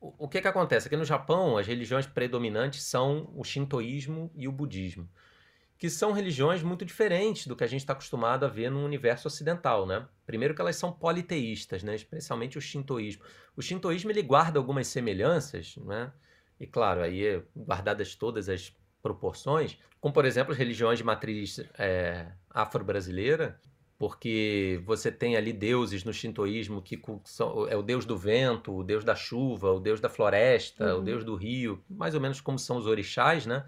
[0.00, 0.86] o que, que acontece?
[0.86, 5.08] Aqui no Japão, as religiões predominantes são o shintoísmo e o budismo,
[5.78, 9.28] que são religiões muito diferentes do que a gente está acostumado a ver no universo
[9.28, 10.06] ocidental, né?
[10.24, 11.94] Primeiro que elas são politeístas, né?
[11.94, 13.22] especialmente o shintoísmo.
[13.56, 16.12] O shintoísmo ele guarda algumas semelhanças, né?
[16.58, 22.26] e claro, aí guardadas todas as proporções, como por exemplo as religiões de matriz é,
[22.50, 23.60] afro-brasileira,
[23.98, 28.84] porque você tem ali deuses no shintoísmo que são, é o deus do vento, o
[28.84, 31.00] deus da chuva, o deus da floresta, uhum.
[31.00, 33.64] o deus do rio, mais ou menos como são os orixás, né,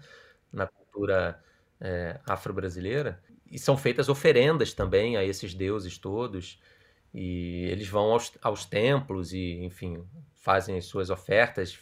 [0.51, 1.41] na cultura
[1.81, 3.21] é, afro-brasileira.
[3.51, 6.59] e são feitas oferendas também a esses deuses todos.
[7.13, 10.03] E eles vão aos, aos templos e, enfim,
[10.35, 11.79] fazem as suas ofertas,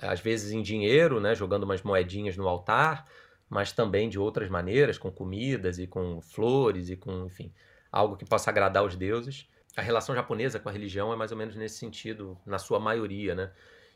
[0.00, 3.04] às vezes em dinheiro, né, jogando umas moedinhas no altar,
[3.48, 7.52] mas também de outras maneiras, com comidas e com flores e com, enfim,
[7.90, 9.48] algo que possa agradar os deuses.
[9.76, 13.34] A relação japonesa com a religião é mais ou menos nesse sentido, na sua maioria,
[13.34, 13.52] né?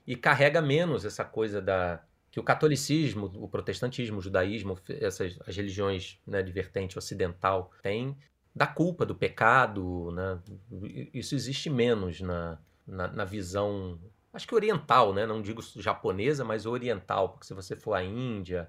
[0.07, 5.57] E carrega menos essa coisa da que o catolicismo, o protestantismo, o judaísmo, essas as
[5.57, 8.19] religiões né, de vertente ocidental têm
[8.55, 10.41] da culpa, do pecado, né?
[11.13, 14.01] Isso existe menos na, na, na, visão,
[14.33, 15.27] acho que oriental, né?
[15.27, 18.69] Não digo japonesa, mas oriental, porque se você for à Índia,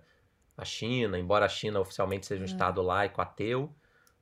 [0.58, 2.48] à China, embora a China oficialmente seja um é.
[2.48, 3.76] estado laico, ateu,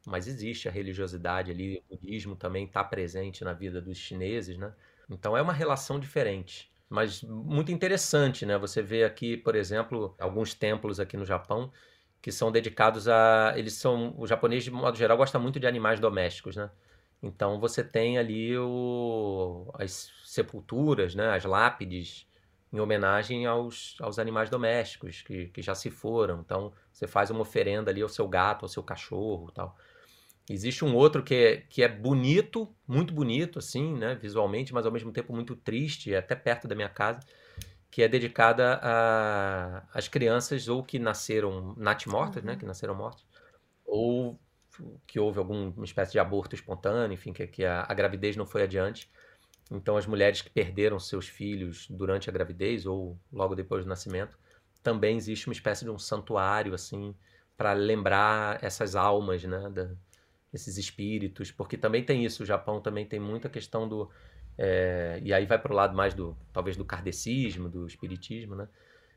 [0.06, 4.74] mas existe a religiosidade ali, o budismo também está presente na vida dos chineses, né?
[5.10, 8.58] Então é uma relação diferente, mas muito interessante, né?
[8.58, 11.72] Você vê aqui, por exemplo, alguns templos aqui no Japão
[12.22, 13.54] que são dedicados a.
[13.58, 14.16] Eles são.
[14.18, 16.72] O japonês, de modo geral, gosta muito de animais domésticos, né?
[17.22, 21.30] Então você tem ali o, as sepulturas, né?
[21.34, 22.28] as lápides,
[22.72, 26.42] em homenagem aos, aos animais domésticos que, que já se foram.
[26.42, 29.78] Então você faz uma oferenda ali ao seu gato, ao seu cachorro tal.
[30.50, 34.16] Existe um outro que é, que é bonito, muito bonito, assim, né?
[34.16, 37.22] Visualmente, mas ao mesmo tempo muito triste, é até perto da minha casa
[37.94, 38.80] que é dedicada
[39.94, 42.56] às crianças ou que nasceram natimortas, né, uhum.
[42.56, 43.24] né, que nasceram mortas,
[43.86, 44.40] ou
[45.06, 48.64] que houve alguma espécie de aborto espontâneo, enfim, que, que a, a, gravidez não foi
[48.64, 49.12] adiante.
[49.70, 54.40] Então, as mulheres que perderam seus filhos durante a gravidez ou logo depois do nascimento,
[54.82, 57.14] também existe uma espécie de um santuário, assim,
[57.56, 59.92] para lembrar essas almas, né, da,
[60.54, 62.44] esses espíritos, porque também tem isso.
[62.44, 64.10] O Japão também tem muita questão do
[64.58, 68.68] é, e aí vai para o lado mais do, talvez, do kardecismo, do espiritismo, né?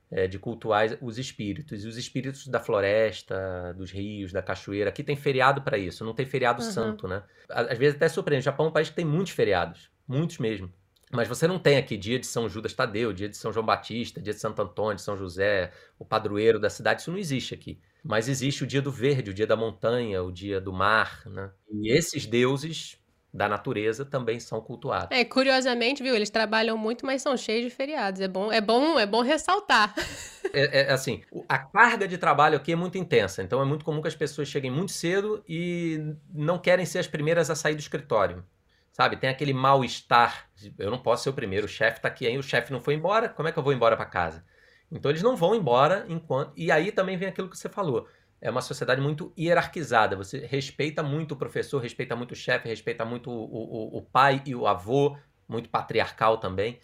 [0.08, 1.84] É, de cultuar os espíritos.
[1.84, 4.88] E os espíritos da floresta, dos rios, da cachoeira.
[4.88, 6.70] Aqui tem feriado para isso, não tem feriado uhum.
[6.70, 7.22] santo, né?
[7.48, 8.42] Às vezes até surpreende.
[8.42, 10.72] O Japão é um país que tem muitos feriados, muitos mesmo.
[11.12, 14.20] Mas você não tem aqui dia de São Judas Tadeu, dia de São João Batista,
[14.20, 17.00] dia de Santo Antônio, de São José, o padroeiro da cidade.
[17.00, 17.80] Isso não existe aqui.
[18.08, 21.50] Mas existe o dia do verde, o dia da montanha, o dia do mar, né?
[21.70, 22.98] E esses deuses
[23.36, 25.16] da natureza também são cultuados.
[25.16, 28.20] É, curiosamente, viu, eles trabalham muito, mas são cheios de feriados.
[28.20, 29.94] É bom, é bom, é bom ressaltar.
[30.52, 34.00] É, é, assim, a carga de trabalho aqui é muito intensa, então é muito comum
[34.00, 37.80] que as pessoas cheguem muito cedo e não querem ser as primeiras a sair do
[37.80, 38.44] escritório.
[38.92, 40.48] Sabe, tem aquele mal-estar.
[40.78, 42.94] Eu não posso ser o primeiro, o chefe está aqui, aí o chefe não foi
[42.94, 44.44] embora, como é que eu vou embora para casa?
[44.90, 46.52] Então eles não vão embora enquanto.
[46.56, 48.06] E aí também vem aquilo que você falou
[48.40, 50.16] é uma sociedade muito hierarquizada.
[50.16, 54.42] Você respeita muito o professor, respeita muito o chefe, respeita muito o, o, o, pai
[54.46, 55.16] e o avô,
[55.48, 56.78] muito patriarcal também.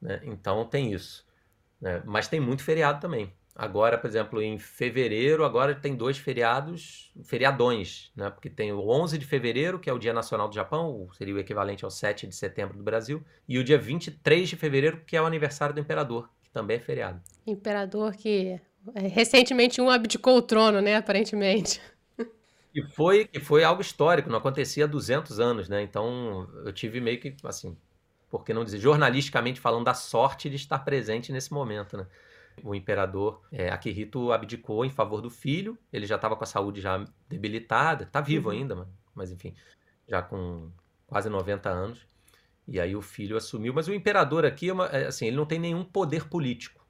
[0.00, 0.20] Né?
[0.24, 1.26] Então tem isso.
[1.80, 2.02] Né?
[2.04, 3.32] Mas tem muito feriado também.
[3.56, 8.28] Agora, por exemplo, em fevereiro, agora tem dois feriados, feriadões, né?
[8.28, 11.38] Porque tem o 11 de fevereiro, que é o Dia Nacional do Japão, seria o
[11.38, 15.22] equivalente ao 7 de setembro do Brasil, e o dia 23 de fevereiro, que é
[15.22, 17.20] o aniversário do imperador, também é feriado.
[17.46, 18.58] Imperador que
[18.94, 20.96] é, recentemente um abdicou o trono, né?
[20.96, 21.82] Aparentemente.
[22.74, 25.82] E foi, e foi algo histórico, não acontecia há 200 anos, né?
[25.82, 27.76] Então eu tive meio que, assim,
[28.28, 32.06] por que não dizer, jornalisticamente falando, da sorte de estar presente nesse momento, né?
[32.62, 36.80] O imperador é, Akihito abdicou em favor do filho, ele já estava com a saúde
[36.80, 38.56] já debilitada, está vivo uhum.
[38.56, 39.54] ainda, mas enfim,
[40.08, 40.70] já com
[41.06, 42.06] quase 90 anos.
[42.66, 45.46] E aí o filho assumiu, mas o imperador aqui, é uma, é, assim, ele não
[45.46, 46.84] tem nenhum poder político.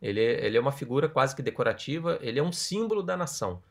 [0.00, 3.62] Ele, é, ele é uma figura quase que decorativa, ele é um símbolo da nação.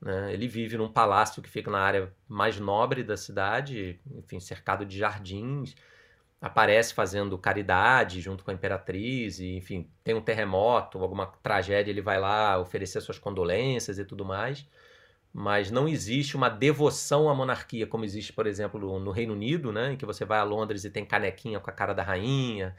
[0.00, 0.32] Né?
[0.32, 4.98] Ele vive num palácio que fica na área mais nobre da cidade, enfim, cercado de
[4.98, 5.76] jardins.
[6.40, 12.02] Aparece fazendo caridade junto com a imperatriz, e, enfim, tem um terremoto, alguma tragédia, ele
[12.02, 14.66] vai lá oferecer suas condolências e tudo mais.
[15.38, 19.92] Mas não existe uma devoção à monarquia, como existe, por exemplo, no Reino Unido, né?
[19.92, 22.74] em que você vai a Londres e tem canequinha com a cara da rainha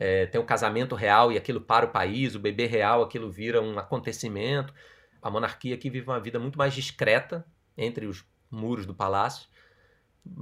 [0.00, 3.60] é, tem o casamento real e aquilo para o país, o bebê real, aquilo vira
[3.60, 4.72] um acontecimento.
[5.20, 7.44] A monarquia aqui vive uma vida muito mais discreta
[7.76, 9.46] entre os muros do palácio,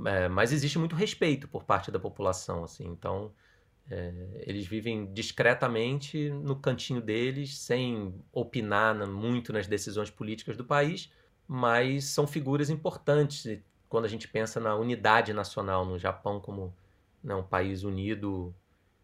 [0.07, 2.87] é, mas existe muito respeito por parte da população, assim.
[2.87, 3.33] Então,
[3.91, 11.11] é, eles vivem discretamente no cantinho deles, sem opinar muito nas decisões políticas do país,
[11.49, 13.59] mas são figuras importantes
[13.89, 16.75] quando a gente pensa na unidade nacional no Japão como
[17.25, 18.55] né, um país unido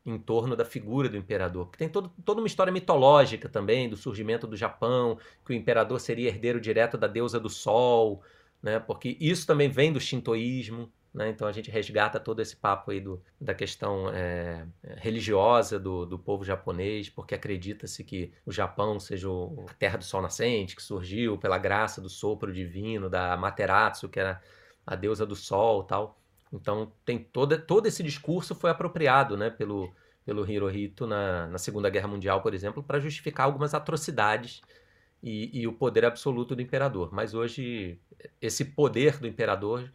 [0.04, 1.70] em torno da figura do imperador.
[1.70, 5.98] Que tem todo, toda uma história mitológica também do surgimento do Japão, que o imperador
[5.98, 8.22] seria herdeiro direto da deusa do sol,
[8.62, 8.78] né?
[8.78, 10.92] porque isso também vem do shintoísmo.
[11.14, 11.28] Né?
[11.28, 16.18] Então a gente resgata todo esse papo aí do, da questão é, religiosa do, do
[16.18, 20.82] povo japonês, porque acredita-se que o Japão seja o, a terra do sol nascente, que
[20.82, 24.42] surgiu pela graça do sopro divino, da Materatsu, que era
[24.84, 26.18] a deusa do sol tal.
[26.52, 29.94] Então tem toda, todo esse discurso foi apropriado né, pelo,
[30.26, 34.62] pelo Hirohito na, na Segunda Guerra Mundial, por exemplo, para justificar algumas atrocidades
[35.22, 37.10] e, e, o poder absoluto do imperador.
[37.12, 37.98] Mas hoje
[38.40, 39.90] esse poder do imperador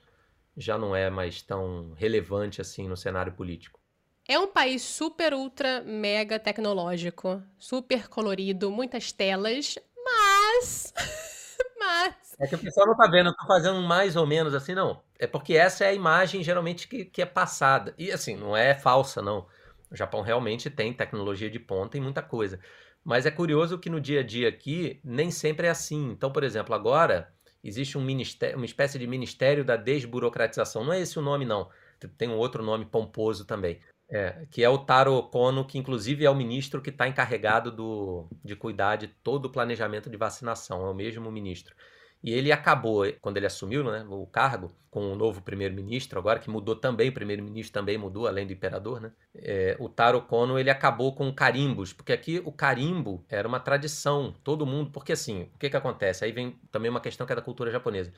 [0.60, 3.80] já não é mais tão relevante assim no cenário político.
[4.28, 10.94] É um país super, ultra, mega tecnológico, super colorido, muitas telas, mas.
[11.80, 12.36] mas.
[12.40, 15.02] É que o pessoal não tá vendo, eu tô fazendo mais ou menos assim, não.
[15.18, 17.96] É porque essa é a imagem geralmente que, que é passada.
[17.98, 19.48] E assim, não é falsa, não.
[19.90, 22.60] O Japão realmente tem tecnologia de ponta e muita coisa.
[23.04, 26.12] Mas é curioso que no dia a dia aqui nem sempre é assim.
[26.12, 30.84] Então, por exemplo, agora existe um ministério, uma espécie de ministério da desburocratização.
[30.84, 31.70] Não é esse o nome, não.
[32.18, 33.80] Tem um outro nome pomposo também.
[34.12, 38.28] É, que é o Taro Kono, que inclusive é o ministro que está encarregado do,
[38.44, 40.86] de cuidar de todo o planejamento de vacinação.
[40.86, 41.76] É o mesmo ministro.
[42.22, 46.50] E ele acabou, quando ele assumiu né, o cargo, com o novo primeiro-ministro, agora que
[46.50, 49.12] mudou também, o primeiro-ministro também mudou, além do imperador, né?
[49.36, 54.34] É, o Taro Kono, ele acabou com carimbos, porque aqui o carimbo era uma tradição,
[54.44, 56.26] todo mundo, porque assim, o que que acontece?
[56.26, 58.12] Aí vem também uma questão que é da cultura japonesa.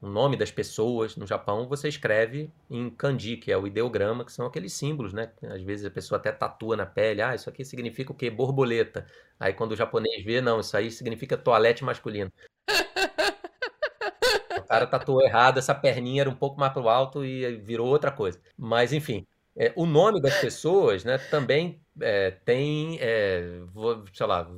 [0.00, 4.32] O nome das pessoas no Japão você escreve em kanji, que é o ideograma, que
[4.32, 5.32] são aqueles símbolos, né?
[5.42, 8.30] Às vezes a pessoa até tatua na pele, ah, isso aqui significa o quê?
[8.30, 9.06] Borboleta.
[9.40, 12.30] Aí quando o japonês vê, não, isso aí significa toalete masculino
[14.68, 18.40] cara tatuou errado, essa perninha era um pouco mais pro alto e virou outra coisa.
[18.56, 19.26] Mas, enfim,
[19.56, 23.60] é, o nome das pessoas, né, também é, tem, é,
[24.12, 24.48] sei lá,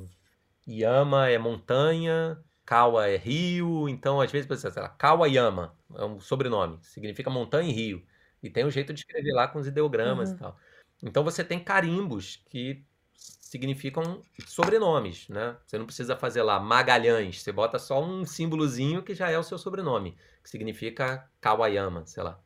[0.67, 6.19] Yama é montanha, Kawa é rio, então às vezes você sei lá, Kawayama é um
[6.19, 8.05] sobrenome, significa montanha e rio.
[8.41, 10.35] E tem um jeito de escrever lá com os ideogramas uhum.
[10.35, 10.59] e tal.
[11.03, 12.83] Então você tem carimbos que
[13.21, 15.57] significam sobrenomes, né?
[15.65, 19.43] Você não precisa fazer lá Magalhães, você bota só um símbolozinho que já é o
[19.43, 22.39] seu sobrenome, que significa Kawayama, sei lá.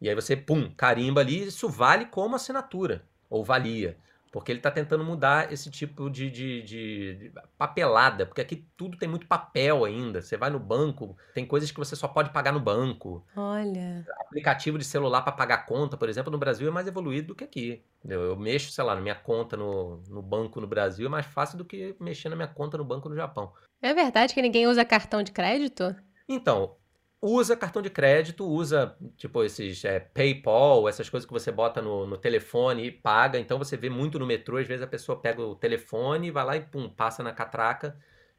[0.00, 3.98] E aí você, pum, carimba ali, isso vale como assinatura, ou valia.
[4.30, 9.08] Porque ele está tentando mudar esse tipo de, de, de, papelada, porque aqui tudo tem
[9.08, 10.20] muito papel ainda.
[10.20, 13.24] Você vai no banco, tem coisas que você só pode pagar no banco.
[13.36, 14.06] Olha.
[14.20, 17.44] Aplicativo de celular para pagar conta, por exemplo, no Brasil é mais evoluído do que
[17.44, 17.82] aqui.
[18.06, 21.26] Eu, eu mexo, sei lá, na minha conta no, no banco no Brasil é mais
[21.26, 23.52] fácil do que mexer na minha conta no banco no Japão.
[23.80, 25.94] É verdade que ninguém usa cartão de crédito?
[26.28, 26.76] Então,
[27.20, 32.06] usa cartão de crédito, usa tipo esses é, PayPal, essas coisas que você bota no,
[32.06, 33.38] no, telefone e paga.
[33.38, 36.56] Então você vê muito no metrô, às vezes a pessoa pega o telefone, vai lá
[36.56, 37.96] e pum, passa na catraca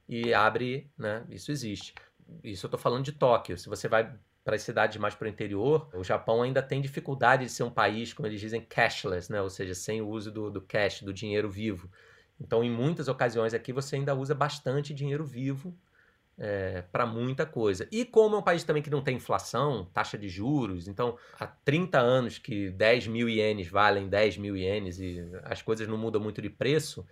[0.07, 1.25] e abre, né?
[1.29, 1.93] Isso existe.
[2.43, 3.57] Isso eu tô falando de Tóquio.
[3.57, 4.13] Se você vai
[4.43, 7.69] para as cidades mais para o interior, o Japão ainda tem dificuldade de ser um
[7.69, 9.41] país, como eles dizem, cashless, né?
[9.41, 11.89] Ou seja, sem o uso do, do cash, do dinheiro vivo.
[12.39, 15.75] Então, em muitas ocasiões aqui, você ainda usa bastante dinheiro vivo
[16.39, 17.88] é, para muita coisa.
[17.91, 21.45] E como é um país também que não tem inflação, taxa de juros, então há
[21.45, 26.21] 30 anos que 10 mil ienes valem 10 mil ienes e as coisas não mudam
[26.21, 27.06] muito de preço,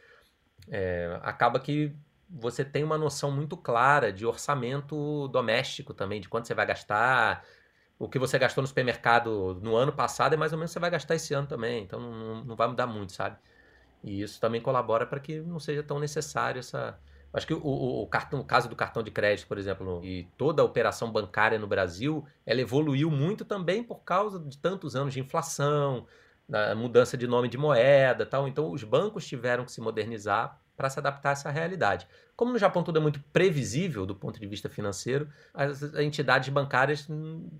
[0.69, 1.93] é, acaba que
[2.29, 7.45] você tem uma noção muito clara de orçamento doméstico também, de quanto você vai gastar.
[7.99, 10.89] O que você gastou no supermercado no ano passado é mais ou menos você vai
[10.89, 13.37] gastar esse ano também, então não, não vai mudar muito, sabe?
[14.03, 16.99] E isso também colabora para que não seja tão necessário essa,
[17.37, 20.23] Acho que o, o, o, cartão, o caso do cartão de crédito, por exemplo, e
[20.35, 25.13] toda a operação bancária no Brasil, ela evoluiu muito também por causa de tantos anos
[25.13, 26.07] de inflação,
[26.49, 28.47] da mudança de nome de moeda tal.
[28.47, 32.07] Então, os bancos tiveram que se modernizar para se adaptar a essa realidade.
[32.35, 37.07] Como no Japão tudo é muito previsível do ponto de vista financeiro, as entidades bancárias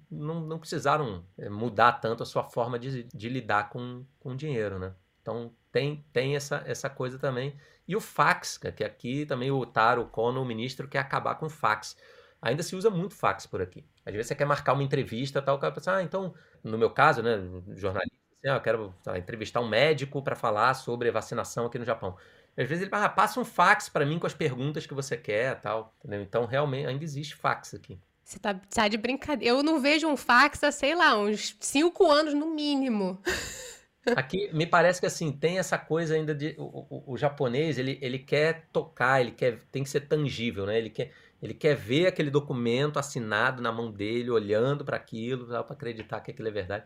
[0.09, 4.79] não, precisaram é, mudar tanto a sua forma de, de lidar com, com o dinheiro,
[4.79, 4.91] né?
[5.27, 7.53] Então, tem, tem essa, essa coisa também.
[7.85, 11.49] E o fax, que aqui também o Taro Kono, o ministro, quer acabar com o
[11.49, 11.97] fax.
[12.41, 13.83] Ainda se usa muito fax por aqui.
[14.05, 16.89] Às vezes você quer marcar uma entrevista tal, o cara pensa, ah, então, no meu
[16.91, 17.39] caso, né,
[17.75, 22.15] jornalista, assim, ah, eu quero entrevistar um médico para falar sobre vacinação aqui no Japão.
[22.55, 25.59] Às vezes ele ah, passa um fax para mim com as perguntas que você quer
[25.59, 25.93] tal.
[25.99, 26.21] Entendeu?
[26.21, 27.99] Então, realmente, ainda existe fax aqui.
[28.23, 29.57] Você tá, tá de brincadeira.
[29.57, 33.21] Eu não vejo um fax há, sei lá, uns cinco anos no mínimo.
[34.15, 36.55] Aqui me parece que assim, tem essa coisa ainda de.
[36.57, 39.59] O, o, o, japonês, ele, ele quer tocar, ele quer.
[39.71, 40.77] Tem que ser tangível, né?
[40.77, 45.59] Ele quer, ele quer ver aquele documento assinado na mão dele, olhando para aquilo, para
[45.59, 46.85] acreditar que aquilo é verdade.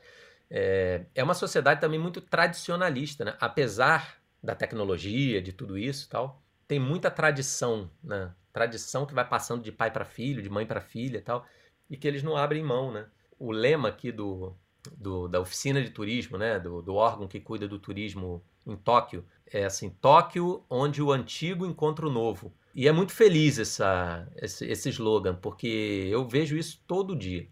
[0.49, 3.35] É, é uma sociedade também muito tradicionalista, né?
[3.39, 8.33] Apesar da tecnologia, de tudo isso tal, tem muita tradição, né?
[8.51, 11.45] Tradição que vai passando de pai para filho, de mãe para filha tal,
[11.89, 13.05] e que eles não abrem mão, né?
[13.41, 14.55] o lema aqui do,
[14.97, 19.25] do, da oficina de turismo, né, do, do órgão que cuida do turismo em Tóquio,
[19.51, 22.53] é assim, Tóquio onde o antigo encontra o novo.
[22.73, 27.47] E é muito feliz essa, esse, esse slogan, porque eu vejo isso todo dia.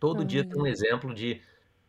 [0.00, 1.40] Todo dia tem um exemplo de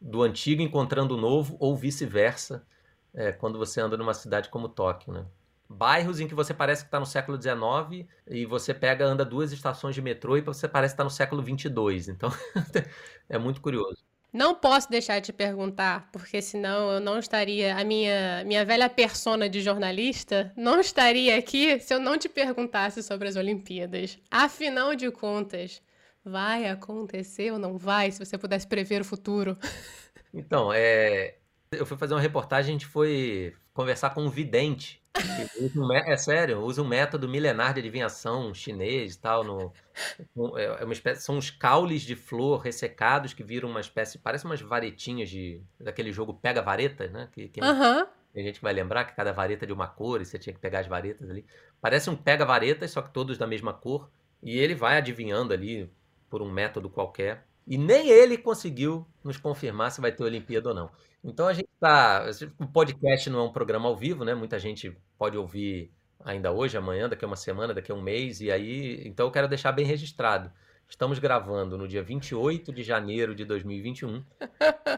[0.01, 2.65] do antigo encontrando o novo ou vice-versa,
[3.13, 5.25] é, quando você anda numa cidade como Tóquio, né?
[5.67, 9.51] Bairros em que você parece que está no século XIX e você pega, anda duas
[9.51, 12.11] estações de metrô e você parece estar tá no século XXII.
[12.11, 12.30] Então,
[13.30, 14.09] é muito curioso.
[14.32, 17.75] Não posso deixar de perguntar, porque senão eu não estaria.
[17.75, 23.01] A minha, minha velha persona de jornalista não estaria aqui se eu não te perguntasse
[23.01, 24.19] sobre as Olimpíadas.
[24.30, 25.82] Afinal de contas,
[26.23, 29.57] vai acontecer ou não vai, se você pudesse prever o futuro?
[30.32, 31.38] Então, é,
[31.71, 34.99] eu fui fazer uma reportagem, a gente foi conversar com um vidente.
[36.05, 39.43] É sério, usa um método milenar de adivinhação chinês e tal.
[39.43, 39.74] No,
[40.57, 44.18] é, é uma espécie, são uns caules de flor ressecados que viram uma espécie.
[44.20, 47.28] Parece umas varetinhas de, daquele jogo Pega Vareta, né?
[47.32, 48.05] Que, que uhum.
[48.36, 50.60] a gente vai lembrar que cada vareta é de uma cor e você tinha que
[50.60, 51.45] pegar as varetas ali.
[51.82, 54.10] Parece um Pega Varetas, só que todos da mesma cor.
[54.41, 55.91] E ele vai adivinhando ali
[56.30, 57.45] por um método qualquer.
[57.70, 60.89] E nem ele conseguiu nos confirmar se vai ter Olimpíada ou não.
[61.24, 62.26] Então a gente está.
[62.59, 64.34] O podcast não é um programa ao vivo, né?
[64.34, 65.91] Muita gente pode ouvir
[66.26, 69.03] ainda hoje, amanhã, daqui a uma semana, daqui a um mês, e aí.
[69.05, 70.51] Então eu quero deixar bem registrado.
[70.89, 74.26] Estamos gravando no dia 28 de janeiro de 2021.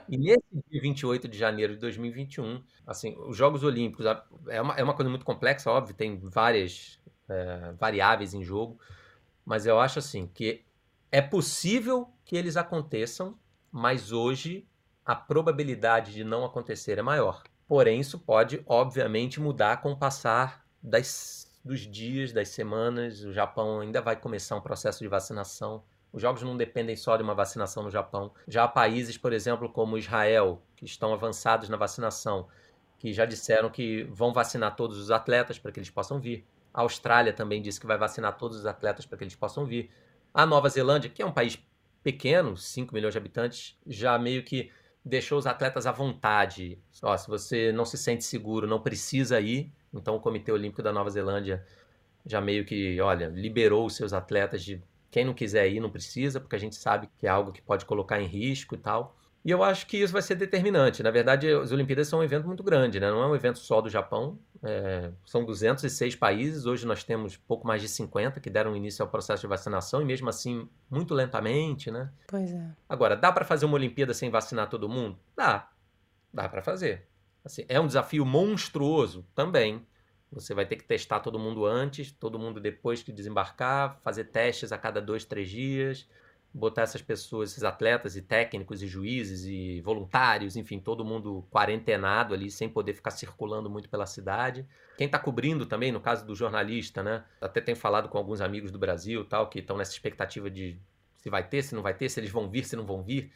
[0.07, 4.05] e nesse dia 28 de janeiro de 2021, assim, os Jogos Olímpicos
[4.47, 6.97] é uma, é uma coisa muito complexa, óbvio, tem várias
[7.27, 8.79] é, variáveis em jogo,
[9.43, 10.63] mas eu acho assim que
[11.11, 13.37] é possível que eles aconteçam,
[13.71, 14.65] mas hoje
[15.05, 17.43] a probabilidade de não acontecer é maior.
[17.67, 23.23] Porém, isso pode, obviamente, mudar com o passar das, dos dias, das semanas.
[23.23, 25.83] O Japão ainda vai começar um processo de vacinação.
[26.13, 28.33] Os jogos não dependem só de uma vacinação no Japão.
[28.47, 32.47] Já há países, por exemplo, como Israel, que estão avançados na vacinação,
[32.97, 36.45] que já disseram que vão vacinar todos os atletas para que eles possam vir.
[36.73, 39.89] A Austrália também disse que vai vacinar todos os atletas para que eles possam vir.
[40.33, 41.57] A Nova Zelândia, que é um país
[42.03, 44.71] pequeno, 5 milhões de habitantes, já meio que
[45.03, 46.79] deixou os atletas à vontade.
[47.01, 49.71] Ó, se você não se sente seguro, não precisa ir.
[49.93, 51.65] Então o Comitê Olímpico da Nova Zelândia
[52.25, 56.39] já meio que, olha, liberou os seus atletas de quem não quiser ir não precisa,
[56.39, 59.17] porque a gente sabe que é algo que pode colocar em risco e tal.
[59.43, 61.01] E eu acho que isso vai ser determinante.
[61.01, 63.09] Na verdade, as Olimpíadas são um evento muito grande, né?
[63.09, 64.37] Não é um evento só do Japão.
[64.61, 65.11] É...
[65.25, 66.67] são 206 países.
[66.67, 70.05] Hoje nós temos pouco mais de 50 que deram início ao processo de vacinação e
[70.05, 72.11] mesmo assim muito lentamente, né?
[72.27, 72.69] Pois é.
[72.87, 75.17] Agora, dá para fazer uma Olimpíada sem vacinar todo mundo?
[75.35, 75.69] Dá.
[76.31, 77.07] Dá para fazer.
[77.43, 79.83] Assim, é um desafio monstruoso também.
[80.31, 84.71] Você vai ter que testar todo mundo antes, todo mundo depois que desembarcar, fazer testes
[84.71, 86.07] a cada dois, três dias
[86.53, 92.33] botar essas pessoas, esses atletas e técnicos e juízes e voluntários, enfim, todo mundo quarentenado
[92.33, 94.67] ali, sem poder ficar circulando muito pela cidade.
[94.97, 97.23] Quem está cobrindo também, no caso do jornalista, né?
[97.39, 100.77] Até tenho falado com alguns amigos do Brasil, tal, que estão nessa expectativa de
[101.15, 103.31] se vai ter, se não vai ter, se eles vão vir, se não vão vir.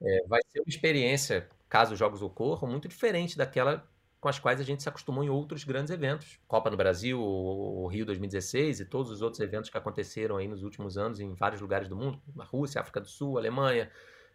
[0.00, 3.88] É, vai ser uma experiência, caso os jogos ocorram, muito diferente daquela
[4.20, 6.40] com as quais a gente se acostumou em outros grandes eventos.
[6.48, 10.62] Copa no Brasil, o Rio 2016 e todos os outros eventos que aconteceram aí nos
[10.62, 13.90] últimos anos em vários lugares do mundo, na Rússia, África do Sul, Alemanha,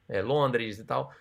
[0.08, 1.12] é, Londres e tal.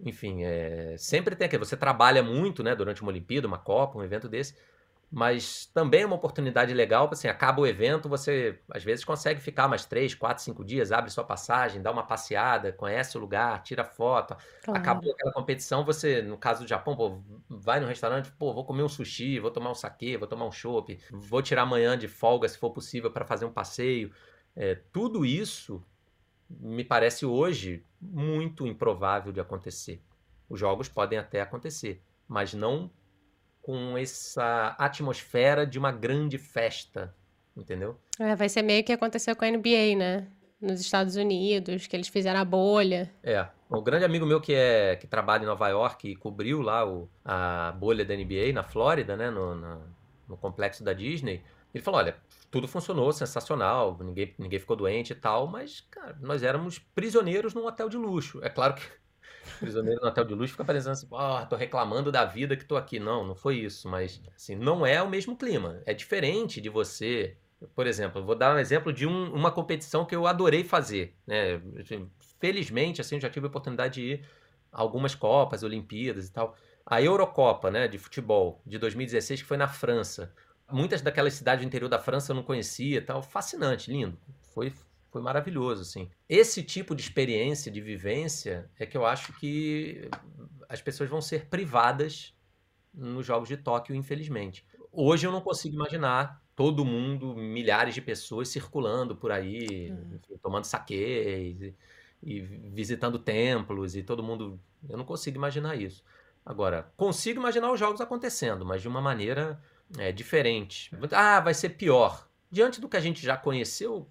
[0.00, 1.58] Enfim, é, sempre tem aqui.
[1.58, 4.54] Você trabalha muito né, durante uma Olimpíada, uma Copa, um evento desse,
[5.10, 9.66] mas também é uma oportunidade legal, assim, acaba o evento, você às vezes consegue ficar
[9.66, 13.84] mais três, quatro, cinco dias, abre sua passagem, dá uma passeada, conhece o lugar, tira
[13.84, 14.36] foto.
[14.62, 14.78] Claro.
[14.78, 18.82] Acabou aquela competição, você, no caso do Japão, pô, vai no restaurante, pô, vou comer
[18.82, 22.46] um sushi, vou tomar um saquê, vou tomar um chopp, vou tirar amanhã de folga,
[22.46, 24.12] se for possível, para fazer um passeio.
[24.54, 25.82] É, tudo isso
[26.50, 30.02] me parece hoje muito improvável de acontecer.
[30.48, 32.90] Os jogos podem até acontecer, mas não
[33.68, 37.14] com essa atmosfera de uma grande festa,
[37.54, 37.98] entendeu?
[38.18, 40.26] É, vai ser meio que aconteceu com a NBA, né?
[40.58, 43.12] Nos Estados Unidos, que eles fizeram a bolha.
[43.22, 43.46] É.
[43.68, 47.10] O grande amigo meu que é que trabalha em Nova York e cobriu lá o,
[47.22, 49.30] a bolha da NBA na Flórida, né?
[49.30, 49.82] No, no,
[50.26, 51.42] no complexo da Disney.
[51.74, 52.16] Ele falou: olha,
[52.50, 57.66] tudo funcionou, sensacional, ninguém, ninguém ficou doente e tal, mas, cara, nós éramos prisioneiros num
[57.66, 58.42] hotel de luxo.
[58.42, 58.82] É claro que
[59.58, 62.76] prisioneiro no hotel de luxo fica parecendo assim, oh, tô reclamando da vida que tô
[62.76, 62.98] aqui.
[62.98, 65.80] Não, não foi isso, mas assim, não é o mesmo clima.
[65.86, 67.36] É diferente de você.
[67.74, 71.16] Por exemplo, vou dar um exemplo de um, uma competição que eu adorei fazer.
[71.26, 71.60] Né?
[71.80, 74.24] Assim, felizmente, assim, eu já tive a oportunidade de ir
[74.72, 76.56] a algumas Copas, Olimpíadas e tal.
[76.86, 80.32] A Eurocopa, né, de futebol, de 2016, que foi na França.
[80.70, 83.22] Muitas daquelas cidades do interior da França eu não conhecia tal.
[83.22, 84.18] Fascinante, lindo.
[84.54, 84.72] Foi
[85.10, 86.10] foi maravilhoso, assim.
[86.28, 90.08] Esse tipo de experiência, de vivência, é que eu acho que
[90.68, 92.34] as pessoas vão ser privadas
[92.92, 94.66] nos Jogos de Tóquio, infelizmente.
[94.92, 100.16] Hoje eu não consigo imaginar todo mundo, milhares de pessoas circulando por aí, uhum.
[100.16, 101.74] enfim, tomando saque e,
[102.22, 104.60] e, visitando templos e todo mundo.
[104.88, 106.02] Eu não consigo imaginar isso.
[106.44, 109.60] Agora, consigo imaginar os jogos acontecendo, mas de uma maneira
[109.96, 110.90] é, diferente.
[111.12, 112.28] Ah, vai ser pior.
[112.50, 114.08] Diante do que a gente já conheceu,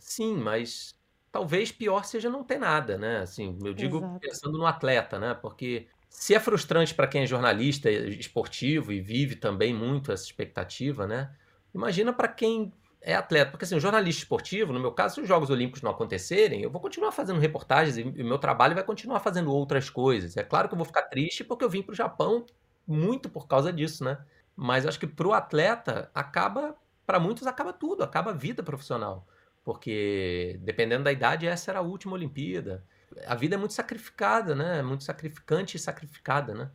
[0.00, 0.94] sim, mas
[1.30, 3.18] talvez pior seja não ter nada, né?
[3.18, 4.20] Assim, eu digo Exato.
[4.20, 5.34] pensando no atleta, né?
[5.34, 11.06] Porque se é frustrante para quem é jornalista esportivo e vive também muito essa expectativa,
[11.06, 11.30] né?
[11.72, 15.28] Imagina para quem é atleta, porque assim, o jornalista esportivo, no meu caso, se os
[15.28, 19.20] Jogos Olímpicos não acontecerem, eu vou continuar fazendo reportagens e o meu trabalho vai continuar
[19.20, 20.36] fazendo outras coisas.
[20.36, 22.44] É claro que eu vou ficar triste porque eu vim para o Japão
[22.86, 24.18] muito por causa disso, né?
[24.54, 26.76] Mas acho que para o atleta acaba,
[27.06, 29.26] para muitos acaba tudo, acaba a vida profissional,
[29.64, 32.84] porque dependendo da idade essa era a última Olimpíada.
[33.26, 34.82] A vida é muito sacrificada, né?
[34.82, 36.70] Muito sacrificante e sacrificada, né?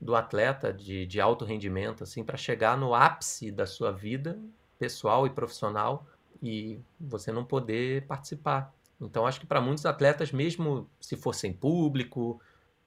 [0.00, 4.40] Do atleta de, de alto rendimento, assim, para chegar no ápice da sua vida
[4.78, 6.06] pessoal e profissional
[6.42, 8.74] e você não poder participar.
[8.98, 12.40] Então, acho que para muitos atletas, mesmo se for sem público,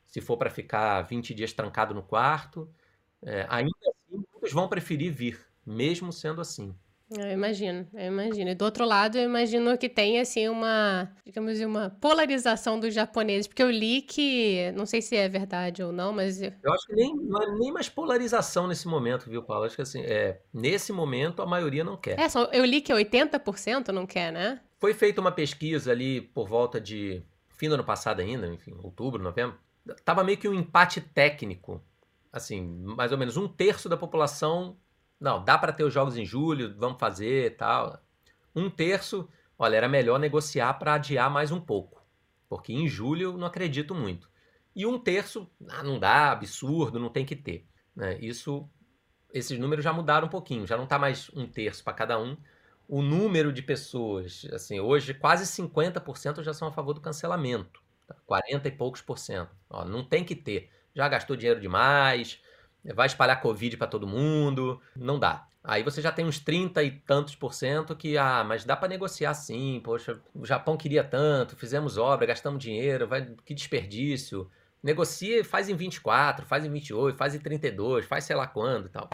[0.08, 2.70] se for para ficar 20 dias trancado no quarto,
[3.22, 6.76] é, ainda assim, muitos vão preferir vir, mesmo sendo assim.
[7.18, 8.50] Eu imagino, eu imagino.
[8.50, 12.94] E do outro lado, eu imagino que tem, assim, uma, digamos assim, uma polarização dos
[12.94, 16.42] japoneses, porque eu li que, não sei se é verdade ou não, mas...
[16.42, 19.66] Eu, eu acho que nem, não é nem mais polarização nesse momento, viu, Paulo?
[19.66, 22.20] Acho que, assim, é, nesse momento, a maioria não quer.
[22.20, 24.62] É, só, eu li que 80% não quer, né?
[24.80, 29.22] Foi feita uma pesquisa ali por volta de fim do ano passado ainda, enfim, outubro,
[29.22, 29.58] novembro.
[30.04, 31.82] Tava meio que um empate técnico.
[32.32, 34.76] Assim, mais ou menos um terço da população
[35.20, 38.02] não, dá para ter os jogos em julho, vamos fazer tal.
[38.56, 42.06] Um terço, olha, era melhor negociar para adiar mais um pouco,
[42.50, 44.30] porque em julho eu não acredito muito.
[44.76, 47.68] E um terço, ah, não dá, absurdo, não tem que ter.
[47.96, 48.18] Né?
[48.20, 48.68] Isso,
[49.32, 52.36] esses números já mudaram um pouquinho, já não está mais um terço para cada um.
[52.88, 58.16] O número de pessoas, assim, hoje quase 50% já são a favor do cancelamento, tá?
[58.26, 59.56] 40 e poucos por cento.
[59.70, 60.70] Ó, não tem que ter.
[60.94, 62.42] Já gastou dinheiro demais,
[62.94, 65.48] vai espalhar Covid para todo mundo, não dá.
[65.64, 68.90] Aí você já tem uns 30 e tantos por cento que, ah, mas dá para
[68.90, 74.50] negociar sim, poxa, o Japão queria tanto, fizemos obra, gastamos dinheiro, vai, que desperdício.
[74.82, 78.88] Negocia e faz em 24, faz em 28, faz em 32, faz sei lá quando
[78.88, 79.10] e tal.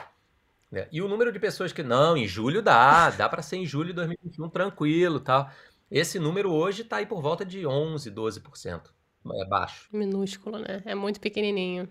[0.72, 3.65] É, e o número de pessoas que, não, em julho dá, dá para ser em
[3.65, 5.51] julho de 2021 tranquilo tal.
[5.91, 8.82] Esse número hoje está aí por volta de 11, 12%.
[9.32, 9.88] É baixo.
[9.91, 10.82] Minúsculo, né?
[10.86, 11.88] É muito pequenininho.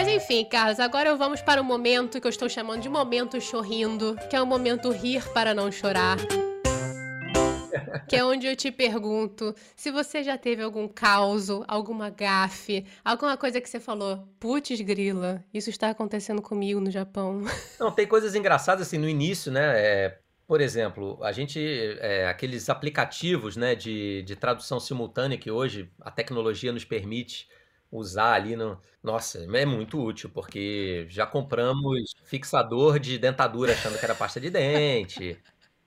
[0.00, 4.16] Mas enfim, Carlos, agora vamos para o momento que eu estou chamando de momento chorrindo,
[4.30, 6.16] que é o momento rir para não chorar.
[8.08, 13.36] Que é onde eu te pergunto se você já teve algum caos, alguma gafe, alguma
[13.36, 17.42] coisa que você falou, putz grila, isso está acontecendo comigo no Japão.
[17.78, 19.78] Não, tem coisas engraçadas assim no início, né?
[19.78, 21.60] É, por exemplo, a gente,
[22.00, 27.46] é, aqueles aplicativos né, de, de tradução simultânea que hoje a tecnologia nos permite
[27.90, 28.80] usar ali no.
[29.02, 34.50] Nossa, é muito útil, porque já compramos fixador de dentadura achando que era pasta de
[34.50, 35.42] dente,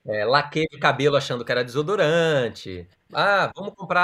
[0.06, 2.88] é, laque de cabelo achando que era desodorante.
[3.14, 4.04] Ah, vamos comprar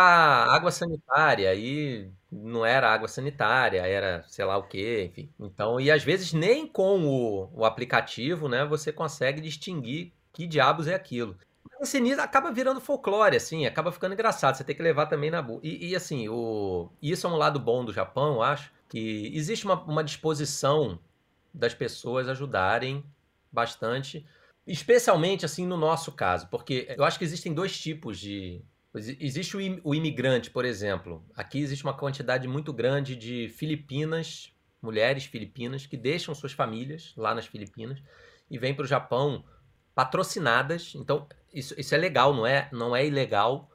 [0.49, 1.49] água sanitária.
[1.49, 5.33] Aí não era água sanitária, era sei lá o que, enfim.
[5.39, 10.87] Então, e às vezes nem com o, o aplicativo, né, você consegue distinguir que diabos
[10.87, 11.37] é aquilo
[11.99, 14.55] nisso acaba virando folclore, assim, acaba ficando engraçado.
[14.55, 15.59] Você tem que levar também na boa.
[15.63, 16.89] E, e, assim, o...
[17.01, 20.99] isso é um lado bom do Japão, eu acho, que existe uma, uma disposição
[21.53, 23.03] das pessoas ajudarem
[23.51, 24.25] bastante,
[24.65, 28.61] especialmente assim no nosso caso, porque eu acho que existem dois tipos de.
[28.95, 31.23] Existe o imigrante, por exemplo.
[31.35, 34.51] Aqui existe uma quantidade muito grande de Filipinas,
[34.81, 38.01] mulheres filipinas, que deixam suas famílias lá nas Filipinas
[38.49, 39.43] e vêm para o Japão
[39.99, 40.93] patrocinadas.
[40.95, 43.69] Então, isso, isso é legal, não é, não é ilegal.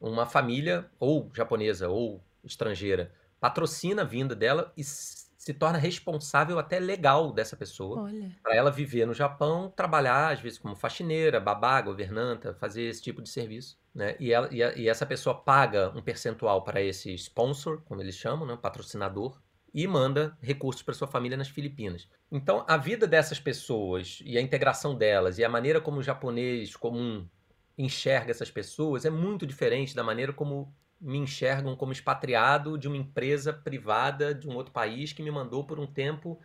[0.00, 6.80] Uma família, ou japonesa ou estrangeira, patrocina a vinda dela e se torna responsável até
[6.80, 8.10] legal dessa pessoa
[8.42, 13.20] para ela viver no Japão, trabalhar às vezes como faxineira, babá, governanta, fazer esse tipo
[13.20, 14.16] de serviço, né?
[14.18, 18.14] E, ela, e, a, e essa pessoa paga um percentual para esse sponsor, como eles
[18.14, 18.58] chamam, né?
[18.60, 19.38] patrocinador,
[19.76, 22.08] e manda recursos para sua família nas Filipinas.
[22.32, 26.74] Então, a vida dessas pessoas e a integração delas e a maneira como o japonês
[26.74, 27.28] comum
[27.76, 32.96] enxerga essas pessoas é muito diferente da maneira como me enxergam como expatriado de uma
[32.96, 36.40] empresa privada de um outro país que me mandou por um tempo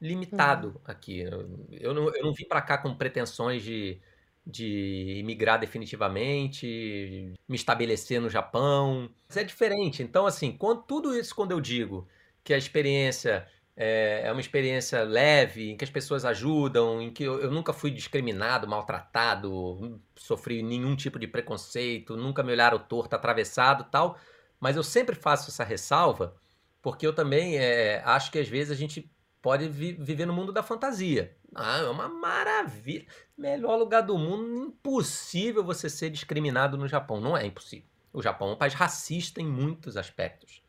[0.00, 0.80] limitado uhum.
[0.86, 1.20] aqui.
[1.20, 4.00] Eu não, eu não vim para cá com pretensões de
[4.46, 9.08] de imigrar definitivamente, me estabelecer no Japão.
[9.26, 10.02] Mas é diferente.
[10.02, 12.06] Então, assim, quando, tudo isso quando eu digo
[12.44, 17.24] que a experiência é, é, uma experiência leve, em que as pessoas ajudam, em que
[17.24, 23.16] eu, eu, nunca fui discriminado, maltratado, sofri nenhum tipo de preconceito, nunca me olharam torto,
[23.16, 24.16] atravessado tal.
[24.60, 26.36] Mas eu sempre faço essa ressalva,
[26.80, 29.10] porque eu também é, acho que às vezes a gente
[29.42, 31.36] pode vi viver no mundo da fantasia.
[31.54, 33.06] Ah, é uma maravilha.
[33.36, 37.20] Melhor lugar do mundo, impossível você ser discriminado no Japão.
[37.20, 37.88] Não é impossível.
[38.12, 40.63] O Japão é um país racista em muitos aspectos.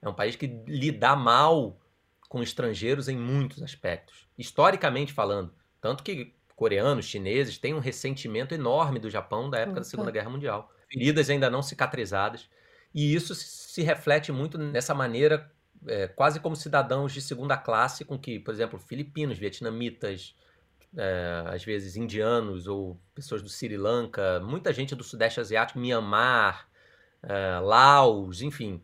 [0.00, 1.78] É um país que lida mal
[2.28, 5.52] com estrangeiros em muitos aspectos, historicamente falando.
[5.80, 9.80] Tanto que coreanos, chineses têm um ressentimento enorme do Japão da época Opa.
[9.80, 10.72] da Segunda Guerra Mundial.
[10.90, 12.48] Feridas ainda não cicatrizadas.
[12.94, 15.50] E isso se reflete muito nessa maneira,
[15.86, 20.34] é, quase como cidadãos de segunda classe, com que, por exemplo, filipinos, vietnamitas,
[20.96, 26.68] é, às vezes indianos ou pessoas do Sri Lanka, muita gente do Sudeste Asiático, Myanmar,
[27.22, 28.82] é, Laos, enfim,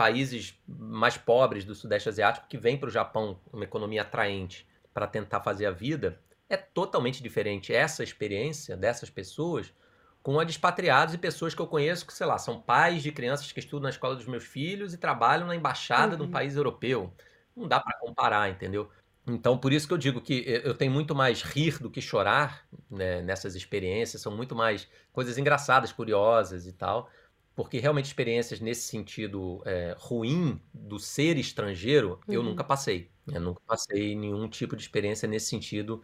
[0.00, 5.06] países mais pobres do Sudeste Asiático que vêm para o Japão, uma economia atraente, para
[5.06, 9.74] tentar fazer a vida, é totalmente diferente essa experiência dessas pessoas
[10.22, 13.12] com a de expatriados e pessoas que eu conheço que, sei lá, são pais de
[13.12, 16.22] crianças que estudam na escola dos meus filhos e trabalham na embaixada uhum.
[16.22, 17.12] de um país europeu.
[17.54, 18.88] Não dá para comparar, entendeu?
[19.26, 22.66] Então, por isso que eu digo que eu tenho muito mais rir do que chorar
[22.90, 27.10] né, nessas experiências, são muito mais coisas engraçadas, curiosas e tal
[27.54, 32.34] porque realmente experiências nesse sentido é, ruim do ser estrangeiro, uhum.
[32.34, 33.10] eu nunca passei.
[33.32, 36.02] Eu nunca passei nenhum tipo de experiência nesse sentido,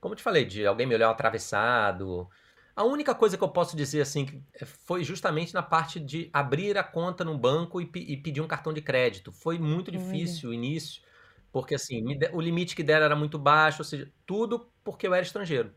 [0.00, 2.28] como eu te falei, de alguém me olhar atravessado.
[2.76, 6.76] A única coisa que eu posso dizer assim é, foi justamente na parte de abrir
[6.78, 9.32] a conta no banco e, e pedir um cartão de crédito.
[9.32, 11.02] Foi muito difícil o início,
[11.50, 15.24] porque assim, o limite que deram era muito baixo, ou seja, tudo porque eu era
[15.24, 15.72] estrangeiro.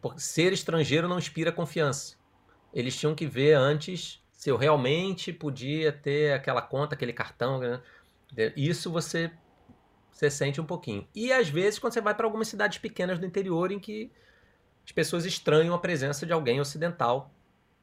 [0.00, 2.16] Porque ser estrangeiro não inspira confiança.
[2.72, 7.58] Eles tinham que ver antes se eu realmente podia ter aquela conta, aquele cartão.
[7.58, 7.82] Né?
[8.56, 9.32] Isso você,
[10.12, 11.08] você sente um pouquinho.
[11.12, 14.12] E às vezes, quando você vai para algumas cidades pequenas do interior em que
[14.86, 17.34] as pessoas estranham a presença de alguém ocidental,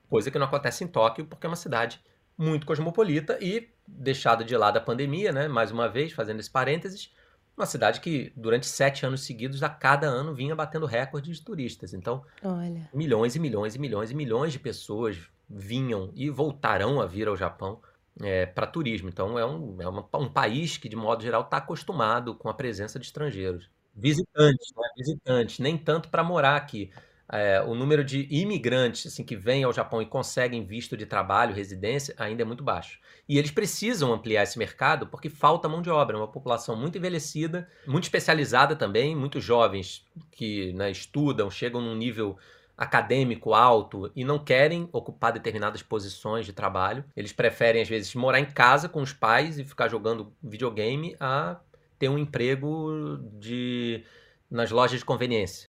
[0.10, 2.02] coisa que não acontece em Tóquio, porque é uma cidade
[2.38, 5.50] muito cosmopolita e deixada de lado a pandemia, né?
[5.50, 7.14] Mais uma vez, fazendo esse parênteses,
[7.58, 11.94] uma cidade que durante sete anos seguidos, a cada ano, vinha batendo recordes de turistas.
[11.94, 12.90] Então, Olha.
[12.94, 17.36] milhões e milhões e milhões e milhões de pessoas vinham e voltarão a vir ao
[17.36, 17.80] Japão
[18.22, 19.10] é, para turismo.
[19.10, 23.00] Então é, um, é um país que, de modo geral, está acostumado com a presença
[23.00, 23.70] de estrangeiros.
[23.96, 24.90] Visitantes, né?
[24.98, 26.92] visitantes, nem tanto para morar aqui.
[27.28, 31.56] É, o número de imigrantes assim, que vêm ao Japão e conseguem visto de trabalho,
[31.56, 33.00] residência, ainda é muito baixo.
[33.28, 37.00] E eles precisam ampliar esse mercado porque falta mão de obra, é uma população muito
[37.00, 42.38] envelhecida, muito especializada também, muitos jovens que né, estudam, chegam num nível
[42.78, 47.06] acadêmico alto e não querem ocupar determinadas posições de trabalho.
[47.16, 51.60] Eles preferem, às vezes, morar em casa com os pais e ficar jogando videogame a
[51.98, 54.04] ter um emprego de
[54.50, 55.68] nas lojas de conveniência.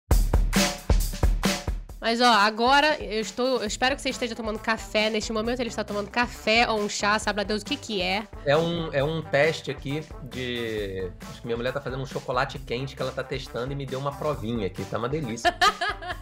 [2.02, 3.60] Mas ó, agora eu estou.
[3.60, 5.08] Eu espero que você esteja tomando café.
[5.08, 8.02] Neste momento ele está tomando café ou um chá, sabe a Deus o que que
[8.02, 8.26] é.
[8.44, 11.12] É um, é um teste aqui de.
[11.30, 13.86] Acho que minha mulher tá fazendo um chocolate quente que ela tá testando e me
[13.86, 14.84] deu uma provinha aqui.
[14.84, 15.54] Tá uma delícia.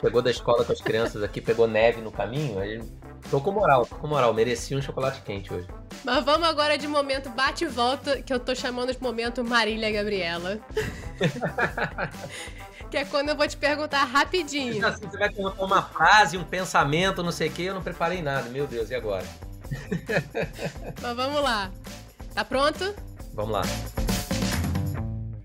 [0.00, 2.82] Chegou da escola com as crianças aqui, pegou neve no caminho, aí
[3.30, 5.66] tô com moral, tô com moral, mereci um chocolate quente hoje.
[6.04, 9.90] Mas vamos agora de momento bate e volta, que eu tô chamando de momento Marília
[9.90, 10.60] Gabriela.
[12.90, 14.76] que é quando eu vou te perguntar rapidinho.
[14.76, 17.82] Então, assim, você vai perguntar uma frase, um pensamento, não sei o que, eu não
[17.82, 19.24] preparei nada, meu Deus, e agora?
[21.00, 21.72] Mas vamos lá.
[22.34, 22.94] Tá pronto?
[23.32, 23.62] Vamos lá.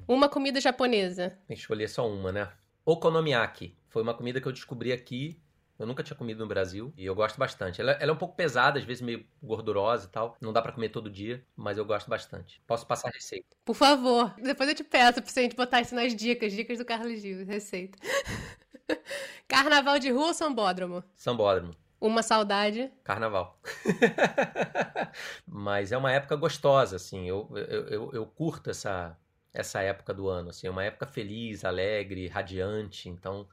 [0.05, 1.29] Uma comida japonesa.
[1.47, 2.49] Tem que escolher só uma, né?
[2.85, 3.79] Okonomiyaki.
[3.91, 5.37] Foi uma comida que eu descobri aqui.
[5.77, 7.81] Eu nunca tinha comido no Brasil e eu gosto bastante.
[7.81, 10.37] Ela, ela é um pouco pesada, às vezes meio gordurosa e tal.
[10.39, 12.61] Não dá para comer todo dia, mas eu gosto bastante.
[12.65, 13.47] Posso passar a receita?
[13.65, 14.33] Por favor.
[14.41, 16.53] Depois eu te peço pra gente botar isso nas dicas.
[16.53, 17.97] Dicas do Carlos Gil, receita.
[19.47, 21.03] Carnaval de rua ou sambódromo?
[21.15, 21.75] Sambódromo.
[21.99, 22.89] Uma saudade.
[23.03, 23.59] Carnaval.
[25.45, 27.27] Mas é uma época gostosa, assim.
[27.27, 29.17] Eu, eu, eu, eu, curto essa,
[29.53, 30.67] essa época do ano, assim.
[30.67, 33.09] É uma época feliz, alegre, radiante.
[33.09, 33.47] Então,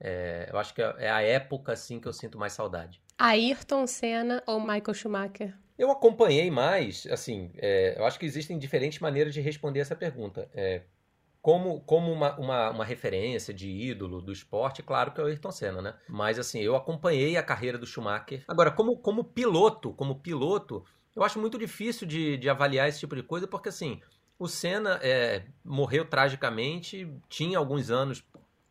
[0.00, 3.00] é, eu acho que é, é a época assim que eu sinto mais saudade.
[3.18, 5.54] Ayrton Senna ou Michael Schumacher?
[5.78, 10.48] Eu acompanhei mais, assim, é, eu acho que existem diferentes maneiras de responder essa pergunta.
[10.54, 10.82] É,
[11.42, 15.50] como como uma, uma, uma, referência de ídolo do esporte, claro que é o Ayrton
[15.50, 15.94] Senna, né?
[16.08, 18.44] Mas assim, eu acompanhei a carreira do Schumacher.
[18.48, 20.84] Agora, como, como piloto, como piloto,
[21.14, 24.00] eu acho muito difícil de, de avaliar esse tipo de coisa, porque assim,
[24.38, 28.24] o Senna é, morreu tragicamente, tinha alguns anos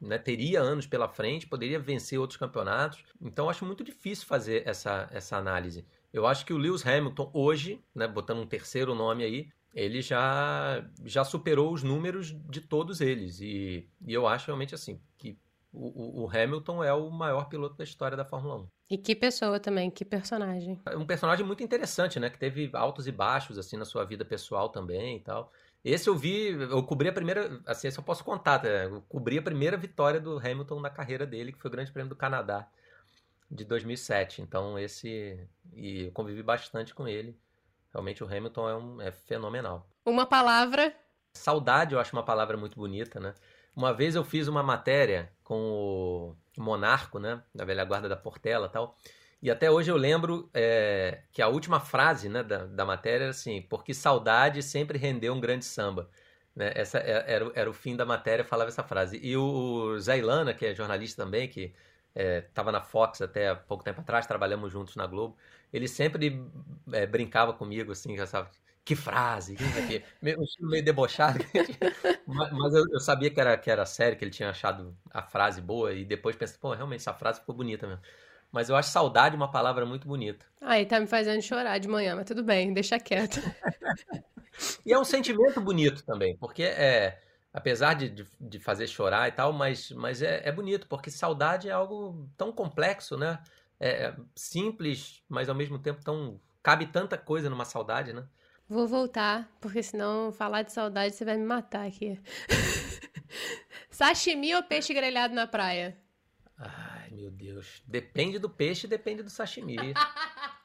[0.04, 3.04] né, teria anos pela frente, poderia vencer outros campeonatos.
[3.22, 5.86] Então, acho muito difícil fazer essa, essa análise.
[6.12, 10.86] Eu acho que o Lewis Hamilton, hoje, né, botando um terceiro nome aí, ele já,
[11.04, 13.39] já superou os números de todos eles.
[13.41, 15.38] E, e eu acho realmente assim, que
[15.72, 18.68] o, o, Hamilton é o maior piloto da história da Fórmula 1.
[18.91, 20.80] E que pessoa também, que personagem.
[20.86, 22.30] É um personagem muito interessante, né?
[22.30, 25.51] Que teve altos e baixos, assim, na sua vida pessoal também e tal.
[25.84, 28.68] Esse eu vi, eu cobri a primeira, assim, esse eu posso contar, tá?
[28.68, 32.10] eu cobri a primeira vitória do Hamilton na carreira dele, que foi o Grande Prêmio
[32.10, 32.68] do Canadá
[33.52, 34.42] de 2007.
[34.42, 37.38] Então esse, e eu convivi bastante com ele.
[37.92, 39.88] Realmente o Hamilton é, um, é fenomenal.
[40.06, 40.96] Uma palavra?
[41.34, 43.34] Saudade, eu acho uma palavra muito bonita, né?
[43.76, 48.70] Uma vez eu fiz uma matéria com o Monarco, né, da velha guarda da Portela,
[48.70, 48.96] tal.
[49.44, 53.32] E até hoje eu lembro é, que a última frase né, da, da matéria era
[53.32, 56.10] assim: porque saudade sempre rendeu um grande samba.
[56.56, 56.72] Né?
[56.74, 59.20] Essa é, era, era o fim da matéria, falava essa frase.
[59.22, 61.74] E o Zé Ilana, que é jornalista também, que
[62.16, 65.36] estava é, na Fox até há pouco tempo atrás, trabalhamos juntos na Globo,
[65.74, 66.41] ele sempre
[66.94, 68.50] é, brincava comigo, assim, sabe?
[68.86, 69.64] Que frase, que,
[70.22, 71.39] meio, meio debochado.
[72.26, 75.22] mas, mas eu, eu, sabia que era, que era sério, que ele tinha achado a
[75.22, 78.02] frase boa, e depois pensei, pô, realmente essa frase ficou bonita mesmo.
[78.54, 80.45] Mas eu acho saudade uma palavra muito bonita.
[80.62, 83.41] Aí tá me fazendo chorar de manhã, mas tudo bem, deixa quieto.
[84.86, 87.20] e é um sentimento bonito também, porque é.
[87.51, 91.70] Apesar de, de, de fazer chorar e tal, mas, mas é, é, bonito, porque saudade
[91.70, 93.39] é algo tão complexo, né?
[93.80, 96.39] É, é simples, mas ao mesmo tempo tão.
[96.62, 98.24] Cabe tanta coisa numa saudade, né?
[98.70, 102.20] Vou voltar, porque senão falar de saudade você vai me matar aqui.
[103.89, 105.97] Sashimi ou peixe grelhado na praia?
[106.58, 107.82] Ai, meu Deus.
[107.86, 109.76] Depende do peixe, depende do sashimi.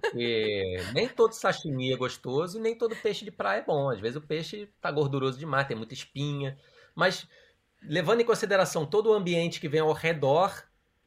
[0.00, 3.90] Porque nem todo sashimi é gostoso e nem todo peixe de praia é bom.
[3.90, 6.56] Às vezes o peixe tá gorduroso demais, tem muita espinha.
[6.94, 7.28] Mas
[7.82, 10.64] levando em consideração todo o ambiente que vem ao redor,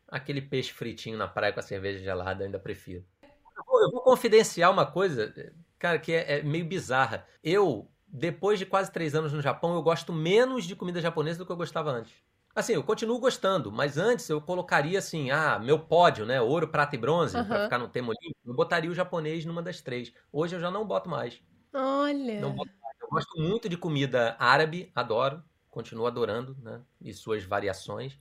[0.08, 3.06] aquele peixe fritinho na praia com a cerveja gelada eu ainda prefiro.
[3.24, 5.34] Eu vou, eu vou confidenciar uma coisa,
[5.78, 7.26] cara, que é, é meio bizarra.
[7.44, 11.46] Eu, depois de quase três anos no Japão, eu gosto menos de comida japonesa do
[11.46, 12.14] que eu gostava antes.
[12.60, 16.42] Assim, eu continuo gostando, mas antes eu colocaria assim, ah, meu pódio, né?
[16.42, 17.46] Ouro, prata e bronze, uhum.
[17.46, 20.12] para ficar no tema olímpico, eu botaria o japonês numa das três.
[20.30, 21.42] Hoje eu já não boto mais.
[21.74, 22.42] Olha.
[22.42, 22.98] Não boto mais.
[23.02, 25.42] Eu gosto muito de comida árabe, adoro,
[25.72, 26.82] continuo adorando, né?
[27.00, 28.20] E suas variações.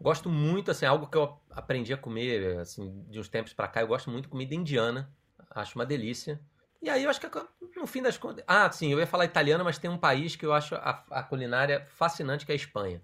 [0.00, 3.82] Gosto muito, assim, algo que eu aprendi a comer, assim, de uns tempos para cá,
[3.82, 5.12] eu gosto muito de comida indiana.
[5.50, 6.40] Acho uma delícia.
[6.80, 7.28] E aí eu acho que
[7.76, 8.42] no fim das contas.
[8.48, 11.22] Ah, sim, eu ia falar italiano, mas tem um país que eu acho a, a
[11.22, 13.02] culinária fascinante, que é a Espanha.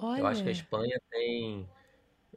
[0.00, 0.20] Olha.
[0.20, 1.68] Eu acho que a Espanha tem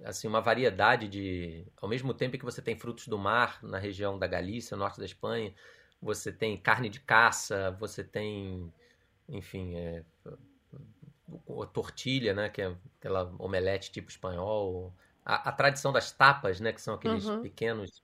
[0.04, 4.18] assim uma variedade de, ao mesmo tempo que você tem frutos do mar na região
[4.18, 5.54] da Galícia, norte da Espanha,
[6.02, 8.74] você tem carne de caça, você tem,
[9.30, 10.04] enfim, é,
[11.74, 14.94] tortilha, né, que é aquela omelete tipo espanhol,
[15.24, 17.42] a, a tradição das tapas, né, que são aqueles uhum.
[17.42, 18.04] pequenos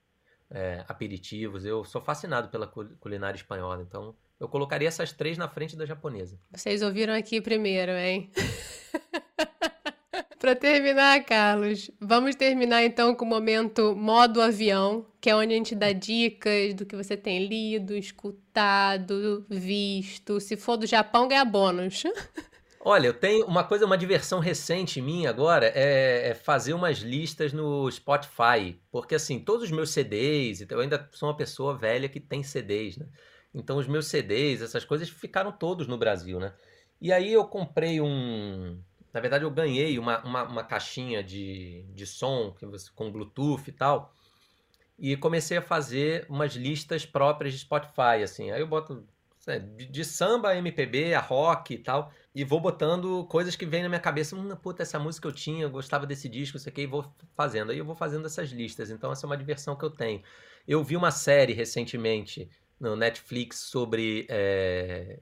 [0.49, 1.65] é, aperitivos.
[1.65, 6.39] Eu sou fascinado pela culinária espanhola, então eu colocaria essas três na frente da japonesa.
[6.51, 8.31] Vocês ouviram aqui primeiro, hein?
[10.39, 15.57] Para terminar, Carlos, vamos terminar então com o momento modo avião, que é onde a
[15.57, 20.39] gente dá dicas do que você tem lido, escutado, visto.
[20.39, 22.03] Se for do Japão, ganha bônus.
[22.79, 27.51] Olha, eu tenho uma coisa, uma diversão recente minha agora é, é, fazer umas listas
[27.51, 32.19] no Spotify, porque assim, todos os meus CDs, eu ainda sou uma pessoa velha que
[32.19, 33.07] tem CDs, né?
[33.57, 36.53] Então os meus CDs, essas coisas ficaram todos no Brasil, né?
[37.01, 38.79] E aí eu comprei um,
[39.13, 42.55] na verdade, eu ganhei uma, uma, uma caixinha de, de som
[42.93, 44.13] com Bluetooth e tal.
[44.99, 48.51] E comecei a fazer umas listas próprias de Spotify, assim.
[48.51, 49.03] Aí eu boto
[49.75, 52.11] de, de samba, MPB, a rock e tal.
[52.33, 54.35] E vou botando coisas que vêm na minha cabeça.
[54.35, 57.05] Hum, puta, essa música eu tinha, eu gostava desse disco, isso aqui, e vou
[57.35, 57.71] fazendo.
[57.71, 58.91] Aí eu vou fazendo essas listas.
[58.91, 60.21] Então essa é uma diversão que eu tenho.
[60.67, 62.49] Eu vi uma série recentemente
[62.79, 65.19] no Netflix sobre é,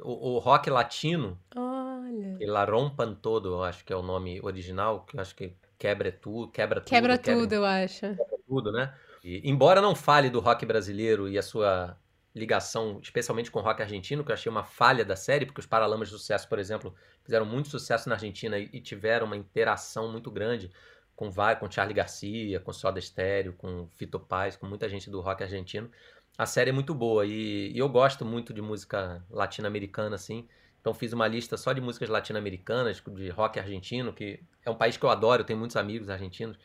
[0.00, 1.38] o, o, rock latino.
[1.54, 2.38] Olha.
[2.40, 6.10] La Rompan Todo, eu acho que é o nome original, que eu acho que quebra
[6.10, 6.88] tudo, quebra tudo.
[6.88, 8.00] Quebra tudo, quebra, eu acho.
[8.00, 8.94] Quebra tudo, né?
[9.22, 11.96] E, embora não fale do rock brasileiro e a sua
[12.34, 15.66] ligação, especialmente com o rock argentino, que eu achei uma falha da série, porque os
[15.66, 16.94] Paralamas de Sucesso, por exemplo,
[17.24, 20.70] fizeram muito sucesso na Argentina e, e tiveram uma interação muito grande
[21.16, 25.22] com vai, com Charlie Garcia, com Soda Stereo, com Fito Paz, com muita gente do
[25.22, 25.90] rock argentino.
[26.38, 30.46] A série é muito boa e, e eu gosto muito de música latino-americana, assim.
[30.80, 34.96] Então fiz uma lista só de músicas latino-americanas, de rock argentino, que é um país
[34.96, 36.58] que eu adoro, eu tenho muitos amigos argentinos.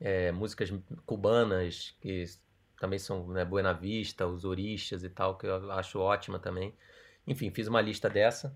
[0.00, 0.72] É, músicas
[1.06, 2.24] cubanas, que
[2.78, 6.74] também são né, Buena Vista, os Orixas e tal, que eu acho ótima também.
[7.26, 8.54] Enfim, fiz uma lista dessa.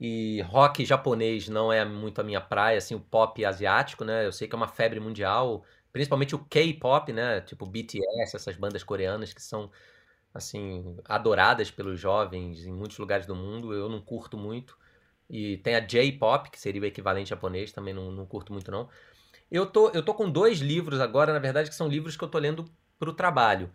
[0.00, 4.26] E rock japonês não é muito a minha praia, assim, o pop asiático, né?
[4.26, 7.40] Eu sei que é uma febre mundial, principalmente o K-pop, né?
[7.42, 9.70] Tipo BTS, essas bandas coreanas que são
[10.38, 13.72] assim adoradas pelos jovens em muitos lugares do mundo.
[13.72, 14.76] Eu não curto muito.
[15.28, 18.88] E tem a J-pop, que seria o equivalente japonês, também não, não curto muito não.
[19.50, 22.28] Eu tô, eu tô com dois livros agora, na verdade, que são livros que eu
[22.28, 22.64] tô lendo
[22.98, 23.70] para o trabalho.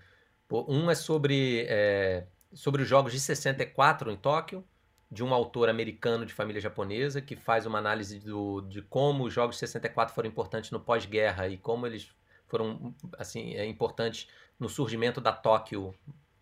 [0.51, 4.63] Um é sobre, é, sobre os jogos de 64 em Tóquio,
[5.09, 9.33] de um autor americano de família japonesa, que faz uma análise do, de como os
[9.33, 12.11] jogos de 64 foram importantes no pós-guerra e como eles
[12.47, 14.27] foram assim é, importantes
[14.59, 15.93] no surgimento da Tóquio,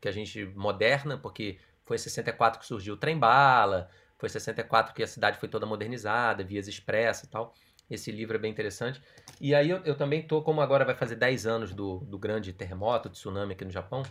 [0.01, 4.93] que a gente moderna, porque foi em 64 que surgiu o trem-bala, foi em 64
[4.93, 7.53] que a cidade foi toda modernizada, vias expressas e tal.
[7.89, 9.01] Esse livro é bem interessante.
[9.39, 12.51] E aí eu, eu também tô, como agora vai fazer 10 anos do, do grande
[12.53, 14.03] terremoto, tsunami aqui no Japão,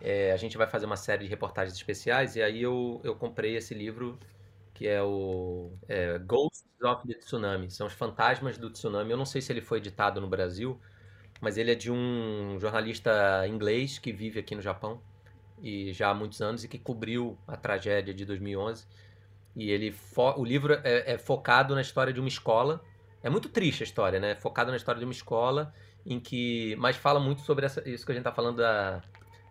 [0.00, 3.56] é, a gente vai fazer uma série de reportagens especiais e aí eu, eu comprei
[3.56, 4.18] esse livro
[4.74, 7.70] que é o é, Ghosts of the Tsunami.
[7.70, 9.10] São os fantasmas do tsunami.
[9.10, 10.80] Eu não sei se ele foi editado no Brasil,
[11.38, 15.02] mas ele é de um jornalista inglês que vive aqui no Japão
[15.62, 18.86] e já há muitos anos e que cobriu a tragédia de 2011.
[19.56, 19.94] E ele
[20.36, 22.82] o livro é, é focado na história de uma escola
[23.22, 24.34] é muito triste a história, né?
[24.34, 25.72] Focada na história de uma escola
[26.06, 26.74] em que.
[26.78, 29.02] Mas fala muito sobre essa, isso que a gente tá falando da.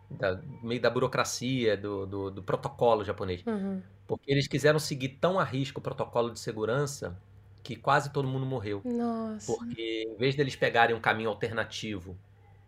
[0.09, 3.43] da meio da burocracia, do, do, do protocolo japonês.
[3.45, 3.81] Uhum.
[4.07, 7.15] Porque eles quiseram seguir tão a risco o protocolo de segurança
[7.61, 8.81] que quase todo mundo morreu.
[8.83, 9.53] Nossa.
[9.53, 12.17] Porque em vez deles pegarem um caminho alternativo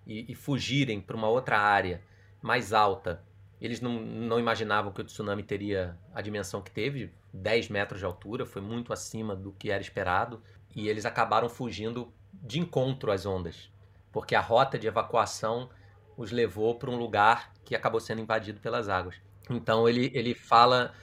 [0.05, 2.01] e, e fugirem para uma outra área
[2.41, 3.23] mais alta,
[3.61, 8.05] eles não, não imaginavam que o tsunami teria a dimensão que teve 10 metros de
[8.05, 10.41] altura, foi muito acima do que era esperado
[10.75, 13.69] e eles acabaram fugindo de encontro às ondas,
[14.11, 15.69] porque a rota de evacuação
[16.17, 19.15] os levou para um lugar que acabou sendo invadido pelas águas.
[19.49, 20.93] Então ele, ele fala,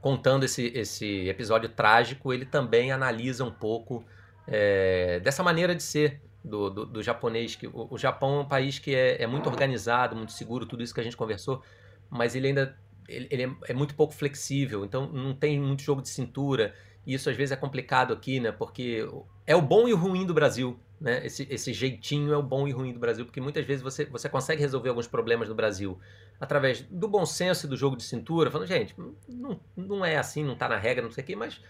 [0.00, 4.04] contando esse, esse episódio trágico, ele também analisa um pouco
[4.46, 7.54] é, dessa maneira de ser do, do, do japonês.
[7.54, 10.82] que o, o, Japão é um país que é, é, muito organizado, muito seguro, tudo
[10.82, 11.62] isso que a gente conversou,
[12.10, 12.76] mas ele ainda
[13.08, 16.74] ele, ele é, é muito pouco flexível, então não tem muito jogo de cintura
[17.06, 18.52] e isso às vezes é complicado aqui, né?
[18.52, 19.08] Porque
[19.46, 21.24] é o bom e o ruim do Brasil, né?
[21.24, 24.28] Esse, esse jeitinho é o bom e ruim do Brasil, porque muitas vezes você, você
[24.28, 25.98] consegue resolver alguns problemas do Brasil
[26.38, 28.94] através do bom senso e do jogo de cintura, falando, gente,
[29.28, 31.60] não, não é assim, não está na regra, não sei o quê, mas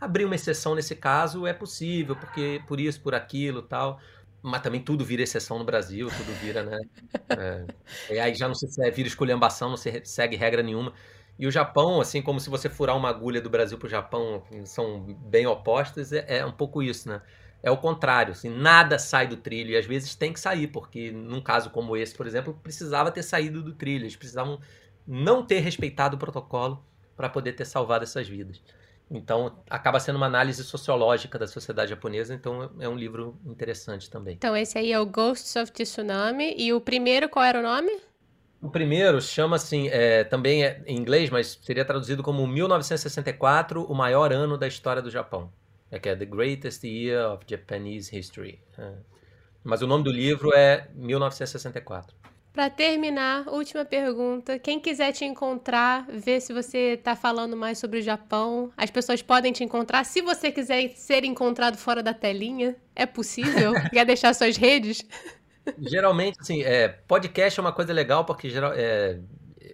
[0.00, 4.00] abrir uma exceção nesse caso é possível, porque por isso, por aquilo tal.
[4.44, 6.78] Mas também tudo vira exceção no Brasil, tudo vira, né?
[7.34, 7.66] É,
[8.08, 10.92] e aí já não se é, vira esculhambação, não se segue regra nenhuma.
[11.38, 14.44] E o Japão, assim como se você furar uma agulha do Brasil para o Japão,
[14.64, 17.22] são bem opostas, é, é, um pouco isso, né?
[17.62, 21.10] É o contrário, assim, nada sai do trilho e às vezes tem que sair, porque
[21.10, 24.60] num caso como esse, por exemplo, precisava ter saído do trilho, eles precisavam
[25.06, 26.84] não ter respeitado o protocolo
[27.16, 28.62] para poder ter salvado essas vidas.
[29.10, 34.34] Então, acaba sendo uma análise sociológica da sociedade japonesa, então é um livro interessante também.
[34.34, 37.92] Então, esse aí é o Ghosts of Tsunami, e o primeiro, qual era o nome?
[38.62, 43.94] O primeiro chama assim, é, também é em inglês, mas seria traduzido como 1964, o
[43.94, 45.52] maior ano da história do Japão.
[45.90, 48.58] É que é The Greatest Year of Japanese History.
[48.78, 48.92] É.
[49.62, 52.16] Mas o nome do livro é 1964.
[52.54, 54.60] Para terminar, última pergunta.
[54.60, 59.20] Quem quiser te encontrar, ver se você está falando mais sobre o Japão, as pessoas
[59.20, 60.04] podem te encontrar.
[60.04, 63.72] Se você quiser ser encontrado fora da telinha, é possível?
[63.92, 65.04] Quer deixar suas redes?
[65.80, 69.18] Geralmente, assim, é, podcast é uma coisa legal porque geral, é,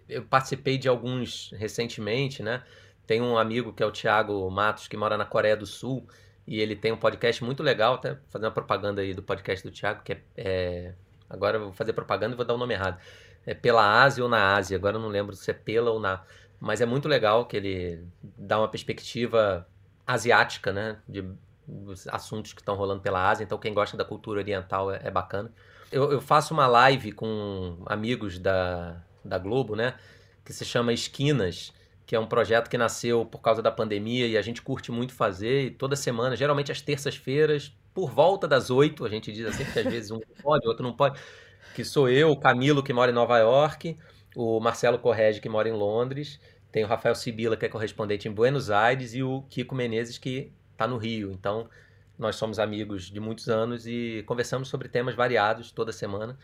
[0.09, 2.63] eu participei de alguns recentemente, né?
[3.07, 6.09] Tem um amigo que é o Thiago Matos, que mora na Coreia do Sul,
[6.47, 9.71] e ele tem um podcast muito legal, até fazendo uma propaganda aí do podcast do
[9.71, 10.95] Thiago, que é, é
[11.31, 13.01] agora eu vou fazer propaganda e vou dar o nome errado.
[13.47, 16.23] É pela Ásia ou na Ásia, agora eu não lembro se é pela ou na.
[16.59, 19.67] Mas é muito legal que ele dá uma perspectiva
[20.07, 20.99] asiática, né?
[21.09, 21.25] De
[22.09, 23.45] assuntos que estão rolando pela Ásia.
[23.45, 25.51] Então, quem gosta da cultura oriental é, é bacana.
[25.91, 29.95] Eu, eu faço uma live com amigos da, da Globo, né?
[30.45, 31.73] Que se chama Esquinas,
[32.05, 35.15] que é um projeto que nasceu por causa da pandemia e a gente curte muito
[35.15, 35.67] fazer.
[35.67, 39.81] E toda semana, geralmente às terças-feiras, por volta das oito, a gente diz assim, porque
[39.81, 41.21] às vezes um pode, outro não pode.
[41.75, 43.99] Que sou eu, o Camilo, que mora em Nova York,
[44.35, 46.41] o Marcelo Correge, que mora em Londres,
[46.73, 50.51] tem o Rafael Sibila, que é correspondente em Buenos Aires, e o Kiko Menezes, que
[50.73, 51.31] está no Rio.
[51.31, 51.69] Então,
[52.19, 56.39] nós somos amigos de muitos anos e conversamos sobre temas variados toda semana,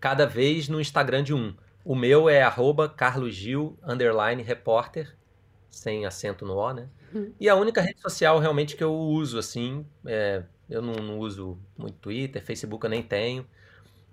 [0.00, 1.54] cada vez no Instagram de um.
[1.84, 5.14] O meu é arroba carlosgil, underline, repórter,
[5.68, 6.88] sem acento no O, né?
[7.12, 7.34] Uhum.
[7.38, 10.42] E a única rede social realmente que eu uso, assim, é,
[10.72, 13.46] eu não, não, uso muito Twitter, Facebook eu nem tenho.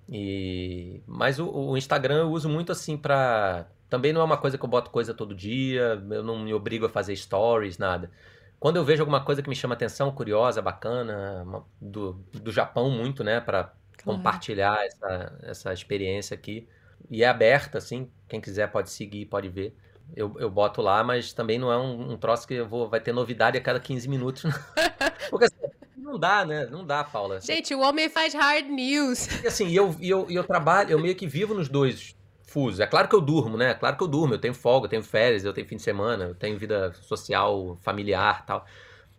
[0.08, 4.58] E mas o, o Instagram eu uso muito assim para também não é uma coisa
[4.58, 8.12] que eu boto coisa todo dia, eu não me obrigo a fazer stories, nada.
[8.60, 13.24] quando eu vejo alguma coisa que me chama atenção, curiosa, bacana, do, do Japão muito,
[13.24, 14.20] né, para claro.
[14.20, 16.68] compartilhar essa, essa experiência aqui.
[17.10, 19.76] E é aberta, assim, quem quiser pode seguir, pode ver.
[20.16, 23.00] Eu, eu boto lá, mas também não é um, um troço que eu vou, vai
[23.00, 24.44] ter novidade a cada 15 minutos.
[25.30, 25.59] Porque assim,
[26.10, 26.66] não dá, né?
[26.66, 27.40] Não dá, Paula.
[27.40, 29.28] Gente, o homem faz hard news.
[29.44, 32.80] E assim, eu, eu, eu trabalho, eu meio que vivo nos dois fusos.
[32.80, 33.72] É claro que eu durmo, né?
[33.72, 35.84] É claro que eu durmo, eu tenho folga, eu tenho férias, eu tenho fim de
[35.84, 38.66] semana, eu tenho vida social, familiar tal.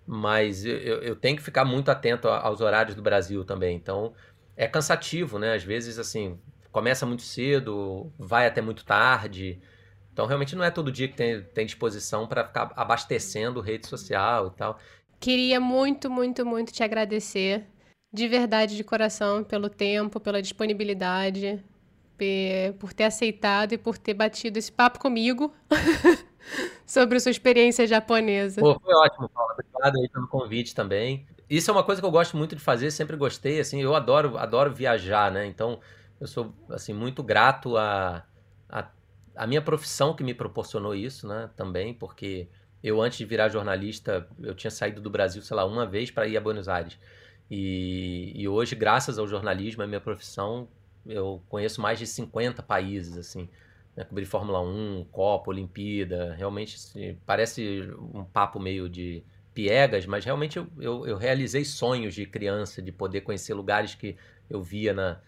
[0.06, 3.76] Mas eu, eu tenho que ficar muito atento aos horários do Brasil também.
[3.76, 4.12] Então,
[4.56, 5.54] é cansativo, né?
[5.54, 6.38] Às vezes, assim,
[6.72, 9.60] começa muito cedo, vai até muito tarde.
[10.12, 14.48] Então, realmente não é todo dia que tem, tem disposição para ficar abastecendo rede social
[14.48, 14.78] e tal.
[15.20, 17.66] Queria muito, muito, muito te agradecer,
[18.10, 21.62] de verdade, de coração, pelo tempo, pela disponibilidade,
[22.78, 25.54] por ter aceitado e por ter batido esse papo comigo
[26.86, 28.62] sobre sua experiência japonesa.
[28.62, 29.52] Pô, foi ótimo, Paula.
[29.52, 31.26] Obrigado aí pelo convite também.
[31.50, 34.38] Isso é uma coisa que eu gosto muito de fazer, sempre gostei, assim, eu adoro,
[34.38, 35.44] adoro viajar, né?
[35.44, 35.80] Então,
[36.18, 38.24] eu sou, assim, muito grato a,
[38.70, 38.88] a,
[39.36, 41.50] a minha profissão que me proporcionou isso, né?
[41.56, 42.48] Também, porque
[42.82, 46.26] eu, antes de virar jornalista, eu tinha saído do Brasil, sei lá, uma vez para
[46.26, 46.98] ir a Buenos Aires.
[47.50, 50.68] E, e hoje, graças ao jornalismo, a minha profissão,
[51.06, 53.48] eu conheço mais de 50 países, assim.
[53.96, 54.04] Né?
[54.04, 56.34] Cobri Fórmula 1, Copa, Olimpíada.
[56.34, 59.22] Realmente assim, parece um papo meio de
[59.52, 64.16] piegas, mas realmente eu, eu, eu, realizei sonhos de criança, de poder conhecer lugares que
[64.48, 65.20] eu via na,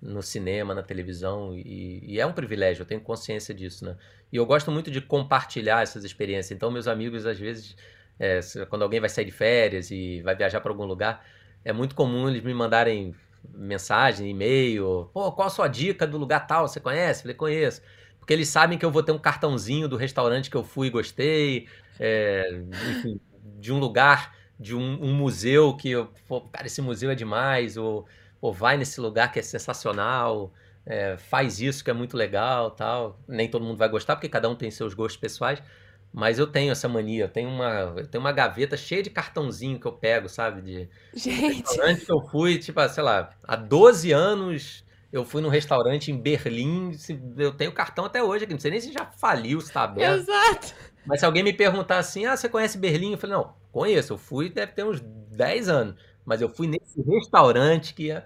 [0.00, 3.96] no cinema, na televisão, e, e, é um privilégio, eu tenho consciência disso, né?
[4.32, 6.50] E eu gosto muito de compartilhar essas experiências.
[6.52, 7.76] Então, meus amigos, às vezes,
[8.18, 11.24] é, quando alguém vai sair de férias e vai viajar para algum lugar,
[11.64, 13.14] é muito comum eles me mandarem
[13.54, 16.68] mensagem, e-mail, pô, qual a sua dica do lugar tal?
[16.68, 17.22] Você conhece?
[17.22, 17.82] Falei, conheço.
[18.18, 20.90] Porque eles sabem que eu vou ter um cartãozinho do restaurante que eu fui e
[20.90, 21.68] gostei,
[21.98, 23.20] é, enfim,
[23.58, 27.76] de um lugar, de um, um, museu que, eu, pô, cara, esse museu é demais,
[27.76, 28.06] ou,
[28.40, 30.52] ou vai nesse lugar que é sensacional,
[30.88, 33.20] é, faz isso que é muito legal, tal.
[33.28, 35.62] Nem todo mundo vai gostar, porque cada um tem seus gostos pessoais,
[36.10, 39.78] mas eu tenho essa mania, eu tenho uma, eu tenho uma gaveta cheia de cartãozinho
[39.78, 40.62] que eu pego, sabe?
[40.62, 41.78] De Gente.
[41.82, 44.82] Antes que eu fui, tipo, sei lá, há 12 anos
[45.12, 46.92] eu fui num restaurante em Berlim,
[47.36, 50.20] eu tenho cartão até hoje aqui, não sei nem se já faliu, se tá aberto.
[50.20, 50.74] Exato.
[51.06, 53.12] Mas se alguém me perguntar assim, ah, você conhece Berlim?
[53.12, 55.94] Eu falei, não, conheço, eu fui, deve ter uns 10 anos.
[56.24, 58.24] Mas eu fui nesse restaurante que ia,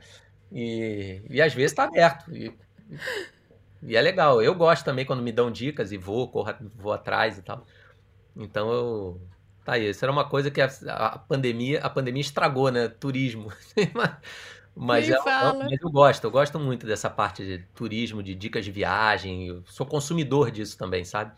[0.53, 2.31] e, e às vezes tá aberto.
[2.35, 2.53] E,
[3.83, 4.43] e é legal.
[4.43, 7.67] Eu gosto também quando me dão dicas e vou, corro, vou atrás e tal.
[8.37, 9.21] Então eu.
[9.65, 9.89] Tá aí.
[9.89, 12.89] Isso era uma coisa que a, a pandemia, a pandemia estragou, né?
[12.89, 13.51] Turismo.
[14.77, 18.71] mas, é, mas eu gosto, eu gosto muito dessa parte de turismo, de dicas de
[18.71, 19.47] viagem.
[19.49, 21.33] Eu sou consumidor disso também, sabe?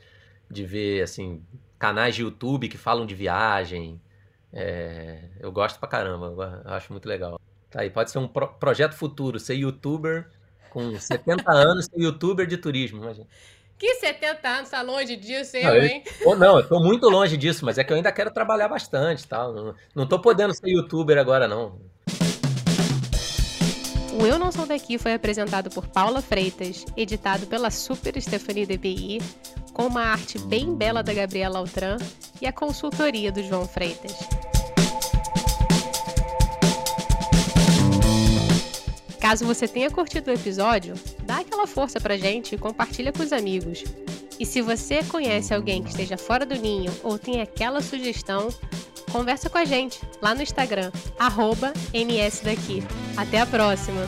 [0.50, 1.44] De ver, assim,
[1.78, 4.00] canais de YouTube que falam de viagem.
[4.52, 7.40] É, eu gosto pra caramba, eu acho muito legal.
[7.74, 10.30] Tá aí, pode ser um pro projeto futuro, ser youtuber
[10.70, 13.26] com 70 anos, ser youtuber de turismo, imagina.
[13.76, 16.04] Que 70 anos, tá longe disso, eu, hein?
[16.20, 19.26] Eu, não, eu tô muito longe disso, mas é que eu ainda quero trabalhar bastante
[19.26, 19.52] tal.
[19.52, 21.80] Não, não tô podendo ser youtuber agora, não.
[24.12, 29.18] O Eu Não Sou Daqui foi apresentado por Paula Freitas, editado pela Super Stephanie DPI,
[29.72, 31.96] com uma arte bem bela da Gabriela Altran
[32.40, 34.14] e a consultoria do João Freitas.
[39.24, 43.32] Caso você tenha curtido o episódio, dá aquela força pra gente e compartilha com os
[43.32, 43.82] amigos.
[44.38, 48.48] E se você conhece alguém que esteja fora do ninho ou tem aquela sugestão,
[49.10, 50.92] conversa com a gente lá no Instagram,
[51.94, 52.82] nsdaqui.
[53.16, 54.02] Até a próxima!